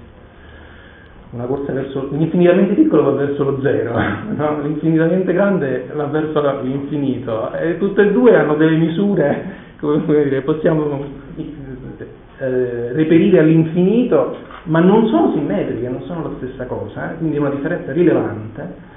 Una 1.31 1.45
corsa 1.45 1.73
verso 1.73 2.09
l'infinitamente 2.11 2.73
piccolo 2.75 3.03
va 3.03 3.11
verso 3.11 3.43
lo 3.43 3.59
zero, 3.61 3.93
no? 4.35 4.61
l'infinitamente 4.61 5.33
grande 5.33 5.89
va 5.93 6.05
verso 6.05 6.61
l'infinito, 6.61 7.51
e 7.53 7.77
tutte 7.79 8.03
e 8.03 8.11
due 8.11 8.35
hanno 8.35 8.55
delle 8.55 8.77
misure 8.77 9.61
come 9.83 10.23
dire, 10.23 10.41
possiamo 10.41 11.03
eh, 12.37 12.93
reperire 12.93 13.39
all'infinito, 13.39 14.35
ma 14.63 14.79
non 14.79 15.07
sono 15.07 15.31
simmetriche, 15.33 15.89
non 15.89 16.03
sono 16.03 16.23
la 16.23 16.35
stessa 16.37 16.65
cosa, 16.65 17.11
eh? 17.11 17.17
quindi 17.17 17.35
è 17.35 17.39
una 17.39 17.49
differenza 17.49 17.91
rilevante. 17.91 18.91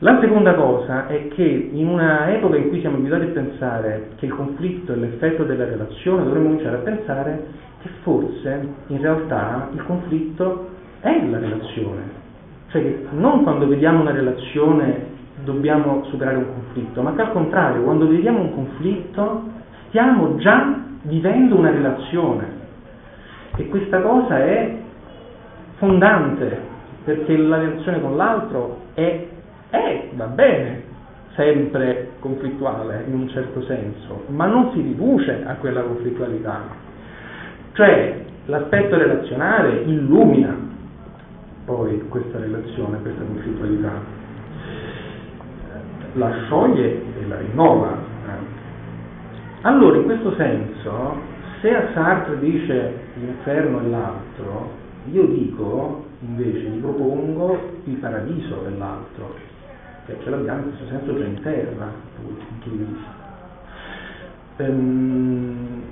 La 0.00 0.20
seconda 0.20 0.54
cosa 0.54 1.06
è 1.06 1.28
che 1.28 1.70
in 1.72 1.88
una 1.88 2.30
epoca 2.32 2.56
in 2.56 2.68
cui 2.68 2.80
siamo 2.80 2.96
abituati 2.98 3.24
a 3.24 3.28
pensare 3.28 4.08
che 4.16 4.26
il 4.26 4.34
conflitto 4.34 4.92
è 4.92 4.96
l'effetto 4.96 5.44
della 5.44 5.64
relazione, 5.64 6.22
dovremmo 6.24 6.48
cominciare 6.48 6.76
a 6.76 6.80
pensare 6.80 7.46
che 7.82 7.88
forse 8.02 8.68
in 8.88 9.00
realtà 9.00 9.70
il 9.72 9.82
conflitto 9.84 10.68
è 11.00 11.26
la 11.26 11.38
relazione. 11.38 12.24
Cioè 12.68 12.82
che 12.82 13.06
non 13.12 13.42
quando 13.42 13.66
vediamo 13.66 14.02
una 14.02 14.12
relazione 14.12 15.14
dobbiamo 15.44 16.04
superare 16.10 16.36
un 16.36 16.52
conflitto, 16.52 17.02
ma 17.02 17.14
che 17.14 17.22
al 17.22 17.32
contrario, 17.32 17.82
quando 17.82 18.06
vediamo 18.06 18.40
un 18.40 18.54
conflitto 18.54 19.44
stiamo 19.88 20.36
già 20.36 20.78
vivendo 21.02 21.56
una 21.56 21.70
relazione 21.70 22.55
e 23.56 23.68
questa 23.68 24.00
cosa 24.00 24.38
è 24.38 24.76
fondante 25.76 26.74
perché 27.04 27.36
la 27.36 27.58
relazione 27.58 28.00
con 28.00 28.16
l'altro 28.16 28.80
è, 28.94 29.26
è, 29.70 30.08
va 30.14 30.26
bene, 30.26 30.82
sempre 31.34 32.10
conflittuale 32.20 33.04
in 33.06 33.14
un 33.14 33.28
certo 33.28 33.62
senso, 33.62 34.24
ma 34.28 34.46
non 34.46 34.72
si 34.72 34.80
riduce 34.80 35.42
a 35.46 35.54
quella 35.54 35.82
conflittualità. 35.82 36.62
Cioè 37.72 38.24
l'aspetto 38.46 38.96
relazionale 38.96 39.82
illumina 39.82 40.56
poi 41.64 42.06
questa 42.08 42.38
relazione, 42.38 43.00
questa 43.00 43.22
conflittualità, 43.22 43.92
la 46.14 46.32
scioglie 46.44 47.02
e 47.20 47.26
la 47.26 47.38
rinnova, 47.38 48.14
allora, 49.66 49.96
in 49.96 50.04
questo 50.04 50.32
senso, 50.36 51.34
se 51.60 51.74
a 51.74 51.92
Sartre 51.92 52.38
dice 52.38 52.92
l'inferno 53.14 53.80
è 53.80 53.86
l'altro, 53.86 54.70
io 55.10 55.26
dico, 55.26 56.04
invece, 56.20 56.68
gli 56.68 56.80
propongo 56.80 57.58
il 57.84 57.94
paradiso 57.94 58.62
dell'altro, 58.64 59.34
che 60.06 60.16
ce 60.22 60.30
l'abbiamo 60.30 60.62
in 60.62 60.68
questo 60.68 60.86
senso 60.88 61.16
già 61.16 61.24
in 61.24 61.40
terra, 61.40 61.84
da 61.84 62.22
quel 62.22 62.36
punto 62.46 62.68
di 62.68 62.76
vista. 62.76 63.24
Ehm, 64.58 65.82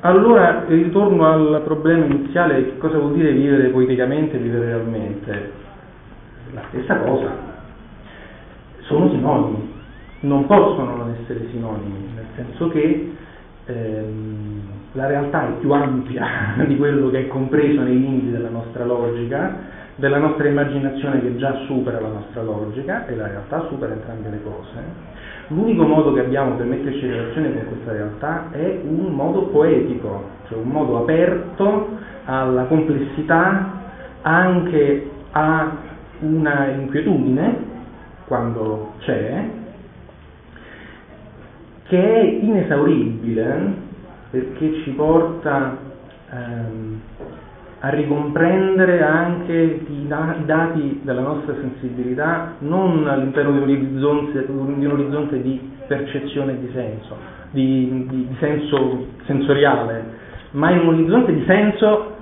allora 0.00 0.64
ritorno 0.66 1.26
al 1.26 1.62
problema 1.64 2.04
iniziale, 2.04 2.76
cosa 2.78 2.98
vuol 2.98 3.14
dire 3.14 3.32
vivere 3.32 3.68
poeticamente 3.68 4.36
e 4.36 4.40
vivere 4.40 4.66
realmente? 4.66 5.52
La 6.52 6.62
stessa 6.68 6.96
cosa, 6.96 7.30
sono 8.80 9.08
sinonimi 9.10 9.71
non 10.22 10.46
possono 10.46 10.96
non 10.96 11.16
essere 11.20 11.46
sinonimi, 11.50 12.10
nel 12.14 12.26
senso 12.36 12.68
che 12.68 13.12
ehm, 13.66 14.60
la 14.92 15.06
realtà 15.06 15.48
è 15.48 15.52
più 15.58 15.72
ampia 15.72 16.26
di 16.66 16.76
quello 16.76 17.10
che 17.10 17.20
è 17.20 17.28
compreso 17.28 17.82
nei 17.82 17.98
limiti 17.98 18.30
della 18.30 18.50
nostra 18.50 18.84
logica, 18.84 19.80
della 19.96 20.18
nostra 20.18 20.48
immaginazione 20.48 21.20
che 21.20 21.36
già 21.36 21.54
supera 21.66 22.00
la 22.00 22.08
nostra 22.08 22.42
logica 22.42 23.06
e 23.06 23.16
la 23.16 23.26
realtà 23.26 23.66
supera 23.68 23.92
entrambe 23.92 24.30
le 24.30 24.42
cose. 24.42 25.10
L'unico 25.48 25.84
modo 25.84 26.12
che 26.12 26.20
abbiamo 26.20 26.54
per 26.54 26.66
metterci 26.66 27.04
in 27.04 27.10
relazione 27.10 27.52
con 27.52 27.66
questa 27.66 27.92
realtà 27.92 28.50
è 28.52 28.80
un 28.84 29.12
modo 29.12 29.46
poetico, 29.46 30.24
cioè 30.48 30.58
un 30.58 30.68
modo 30.68 30.98
aperto 30.98 31.88
alla 32.24 32.64
complessità, 32.64 33.80
anche 34.22 35.10
a 35.32 35.76
una 36.20 36.68
inquietudine, 36.68 37.70
quando 38.26 38.92
c'è, 39.00 39.44
che 41.92 42.02
è 42.02 42.22
inesauribile 42.22 43.74
perché 44.30 44.82
ci 44.82 44.92
porta 44.92 45.76
ehm, 46.30 47.00
a 47.80 47.90
ricomprendere 47.90 49.02
anche 49.02 49.52
i, 49.86 50.06
da- 50.06 50.36
i, 50.40 50.46
dati 50.46 51.00
della 51.02 51.20
nostra 51.20 51.54
sensibilità 51.60 52.54
non 52.60 53.06
all'interno 53.06 53.50
di 53.52 53.58
un 53.58 53.62
orizzonte 53.64 54.46
di, 54.46 54.86
un 54.86 54.90
orizzonte 54.90 55.42
di 55.42 55.60
percezione 55.86 56.58
di 56.60 56.70
senso, 56.72 57.14
di, 57.50 58.06
di, 58.08 58.26
di, 58.26 58.36
senso 58.40 59.08
sensoriale, 59.26 60.02
ma 60.52 60.70
in 60.70 60.78
un 60.78 60.94
orizzonte 60.94 61.34
di 61.34 61.44
senso 61.44 62.16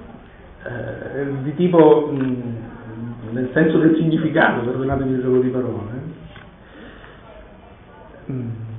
eh, 0.64 1.20
eh, 1.20 1.42
di 1.44 1.54
tipo, 1.54 2.10
mh, 2.10 2.56
nel 3.30 3.50
senso 3.52 3.78
del 3.78 3.94
significato, 3.94 4.62
perdonatemi 4.62 5.12
il 5.12 5.22
gioco 5.22 5.38
di 5.38 5.48
parole. 5.48 6.08
Mm. 8.32 8.69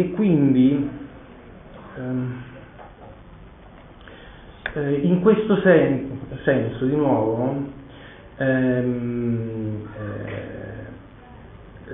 E 0.00 0.12
quindi 0.12 0.90
ehm, 1.98 2.42
eh, 4.72 4.92
in 4.94 5.20
questo 5.20 5.60
sen- 5.60 6.18
senso, 6.42 6.86
di 6.86 6.96
nuovo, 6.96 7.54
ehm, 8.38 9.88
eh, 9.94 11.92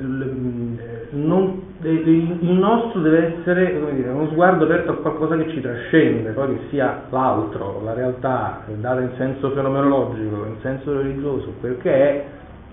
non, 1.17 1.63
il 1.81 2.39
nostro 2.43 3.01
deve 3.01 3.39
essere 3.41 3.77
dire, 3.93 4.11
uno 4.11 4.29
sguardo 4.29 4.63
aperto 4.67 4.93
a 4.93 4.97
qualcosa 4.99 5.37
che 5.39 5.51
ci 5.51 5.61
trascende, 5.61 6.31
poi 6.31 6.59
che 6.59 6.61
sia 6.69 7.07
l'altro, 7.11 7.83
la 7.83 7.93
realtà, 7.93 8.63
data 8.69 9.01
in 9.01 9.15
senso 9.17 9.51
fenomenologico, 9.51 10.45
in 10.45 10.59
senso 10.61 10.97
religioso, 10.97 11.55
perché 11.61 11.93
è, 11.93 12.25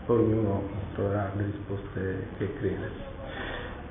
poi 0.06 0.18
ognuno 0.18 0.62
troverà 0.94 1.32
le 1.36 1.44
risposte 1.46 2.28
che 2.38 2.54
crede. 2.60 3.13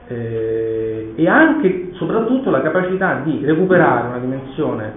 Eh, 0.08 1.12
e 1.14 1.28
anche, 1.28 1.90
soprattutto, 1.92 2.50
la 2.50 2.60
capacità 2.60 3.20
di 3.24 3.44
recuperare 3.44 4.08
una 4.08 4.18
dimensione 4.18 4.92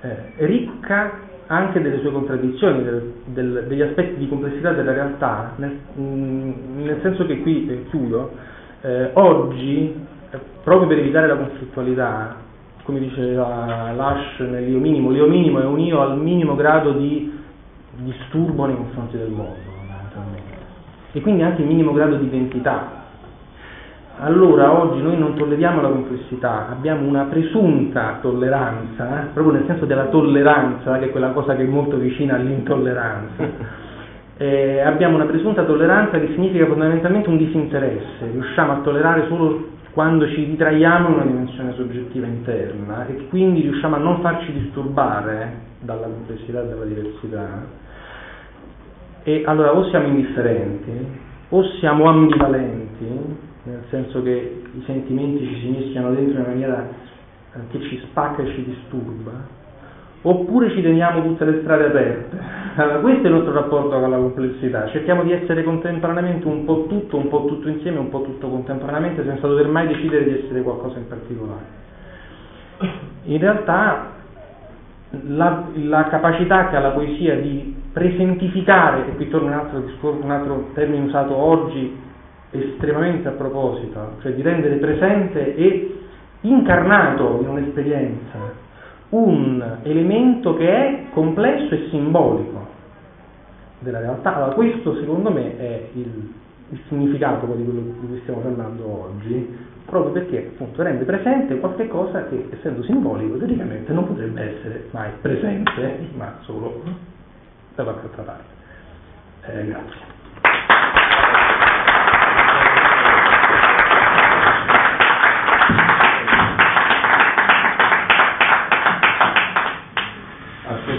eh, 0.00 0.32
ricca 0.46 1.26
anche 1.46 1.80
delle 1.80 1.98
sue 2.00 2.12
contraddizioni, 2.12 2.82
del, 2.82 3.12
del, 3.24 3.64
degli 3.66 3.80
aspetti 3.80 4.16
di 4.16 4.28
complessità 4.28 4.72
della 4.72 4.92
realtà, 4.92 5.52
nel, 5.56 5.78
mh, 5.94 6.02
mm, 6.02 6.84
nel 6.84 6.98
senso 7.02 7.26
che 7.26 7.40
qui 7.40 7.68
eh, 7.68 7.86
chiudo, 7.88 8.32
eh, 8.82 9.10
oggi, 9.14 9.94
eh, 10.30 10.38
proprio 10.62 10.86
per 10.86 10.98
evitare 10.98 11.26
la 11.26 11.36
conflittualità, 11.36 12.36
come 12.82 13.00
diceva 13.00 13.92
Lash 13.92 14.38
nell'io 14.40 14.78
minimo, 14.78 15.10
l'io 15.10 15.26
minimo 15.26 15.60
è 15.60 15.64
un 15.64 15.80
io 15.80 16.00
al 16.00 16.18
minimo 16.18 16.54
grado 16.54 16.92
di 16.92 17.36
disturbo 17.96 18.66
nei 18.66 18.76
confronti 18.76 19.16
del 19.16 19.30
mondo, 19.30 19.76
e 21.12 21.20
quindi 21.20 21.42
anche 21.42 21.62
il 21.62 21.66
minimo 21.66 21.92
grado 21.92 22.16
di 22.16 22.26
identità 22.26 23.06
allora 24.20 24.72
oggi 24.72 25.00
noi 25.00 25.16
non 25.16 25.34
tolleriamo 25.34 25.80
la 25.80 25.88
complessità, 25.88 26.68
abbiamo 26.70 27.06
una 27.06 27.24
presunta 27.24 28.18
tolleranza, 28.20 29.22
eh? 29.22 29.26
proprio 29.32 29.54
nel 29.54 29.64
senso 29.66 29.84
della 29.84 30.06
tolleranza, 30.06 30.98
che 30.98 31.06
è 31.06 31.10
quella 31.10 31.30
cosa 31.30 31.54
che 31.54 31.62
è 31.62 31.66
molto 31.66 31.96
vicina 31.96 32.34
all'intolleranza. 32.34 33.86
Eh, 34.40 34.78
abbiamo 34.78 35.16
una 35.16 35.24
presunta 35.24 35.64
tolleranza 35.64 36.20
che 36.20 36.28
significa 36.28 36.64
fondamentalmente 36.66 37.28
un 37.28 37.38
disinteresse, 37.38 38.30
riusciamo 38.30 38.70
a 38.70 38.76
tollerare 38.82 39.26
solo 39.26 39.70
quando 39.90 40.28
ci 40.28 40.44
ritraiamo 40.44 41.08
in 41.08 41.14
una 41.14 41.24
dimensione 41.24 41.72
soggettiva 41.74 42.28
interna 42.28 43.04
e 43.08 43.26
quindi 43.30 43.62
riusciamo 43.62 43.96
a 43.96 43.98
non 43.98 44.20
farci 44.20 44.52
disturbare 44.52 45.54
dalla 45.80 46.06
complessità 46.06 46.62
e 46.62 46.68
dalla 46.68 46.84
diversità. 46.84 47.66
E 49.24 49.42
allora 49.44 49.74
o 49.74 49.88
siamo 49.88 50.06
indifferenti 50.06 51.06
o 51.48 51.64
siamo 51.80 52.04
ambivalenti 52.04 53.46
nel 53.68 53.84
senso 53.90 54.22
che 54.22 54.62
i 54.72 54.82
sentimenti 54.86 55.46
ci 55.46 55.60
si 55.60 55.68
mischiano 55.68 56.14
dentro 56.14 56.32
in 56.32 56.38
una 56.40 56.48
maniera 56.48 56.88
eh, 57.52 57.58
che 57.70 57.80
ci 57.82 57.98
spacca 58.04 58.42
e 58.42 58.46
ci 58.54 58.64
disturba, 58.64 59.32
oppure 60.22 60.70
ci 60.70 60.82
teniamo 60.82 61.22
tutte 61.22 61.44
le 61.44 61.60
strade 61.60 61.86
aperte. 61.86 62.38
Allora, 62.76 62.98
questo 63.00 63.22
è 63.22 63.26
il 63.26 63.34
nostro 63.34 63.52
rapporto 63.52 64.00
con 64.00 64.10
la 64.10 64.16
complessità, 64.16 64.88
cerchiamo 64.88 65.22
di 65.22 65.32
essere 65.32 65.62
contemporaneamente 65.62 66.46
un 66.46 66.64
po' 66.64 66.86
tutto, 66.88 67.16
un 67.16 67.28
po' 67.28 67.44
tutto 67.44 67.68
insieme, 67.68 67.98
un 67.98 68.08
po' 68.08 68.22
tutto 68.22 68.48
contemporaneamente, 68.48 69.24
senza 69.24 69.46
dover 69.46 69.68
mai 69.68 69.86
decidere 69.86 70.24
di 70.24 70.42
essere 70.42 70.62
qualcosa 70.62 70.98
in 70.98 71.08
particolare. 71.08 71.86
In 73.24 73.38
realtà 73.38 74.12
la, 75.10 75.64
la 75.74 76.04
capacità 76.04 76.68
che 76.68 76.76
ha 76.76 76.80
la 76.80 76.90
poesia 76.90 77.36
di 77.36 77.74
presentificare, 77.92 79.08
e 79.08 79.16
qui 79.16 79.28
torna 79.28 79.48
un 79.48 79.58
altro, 79.58 79.80
discorso, 79.80 80.24
un 80.24 80.30
altro 80.30 80.68
termine 80.74 81.04
usato 81.04 81.34
oggi, 81.34 82.06
estremamente 82.50 83.28
a 83.28 83.32
proposito, 83.32 84.16
cioè 84.20 84.32
di 84.32 84.42
rendere 84.42 84.76
presente 84.76 85.54
e 85.54 85.98
incarnato 86.42 87.38
in 87.42 87.48
un'esperienza 87.48 88.66
un 89.10 89.78
elemento 89.82 90.54
che 90.56 90.68
è 90.68 91.02
complesso 91.10 91.74
e 91.74 91.88
simbolico 91.90 92.66
della 93.78 94.00
realtà. 94.00 94.36
Allora, 94.36 94.54
questo 94.54 94.96
secondo 94.96 95.30
me 95.30 95.56
è 95.56 95.88
il, 95.94 96.32
il 96.70 96.80
significato 96.88 97.46
di 97.46 97.64
quello 97.64 97.80
di 97.80 97.94
cui 97.98 98.18
stiamo 98.22 98.40
parlando 98.40 99.04
oggi, 99.04 99.56
proprio 99.86 100.12
perché 100.12 100.50
appunto 100.52 100.82
rende 100.82 101.04
presente 101.04 101.58
qualcosa 101.58 102.26
che 102.26 102.48
essendo 102.50 102.82
simbolico 102.82 103.38
teoricamente 103.38 103.92
non 103.92 104.06
potrebbe 104.06 104.58
essere 104.58 104.84
mai 104.90 105.10
presente, 105.20 106.08
ma 106.14 106.36
solo 106.42 106.82
da 107.74 107.84
qualche 107.84 108.06
altra 108.06 108.22
parte. 108.22 108.56
Eh, 109.46 109.66
grazie. 109.66 110.17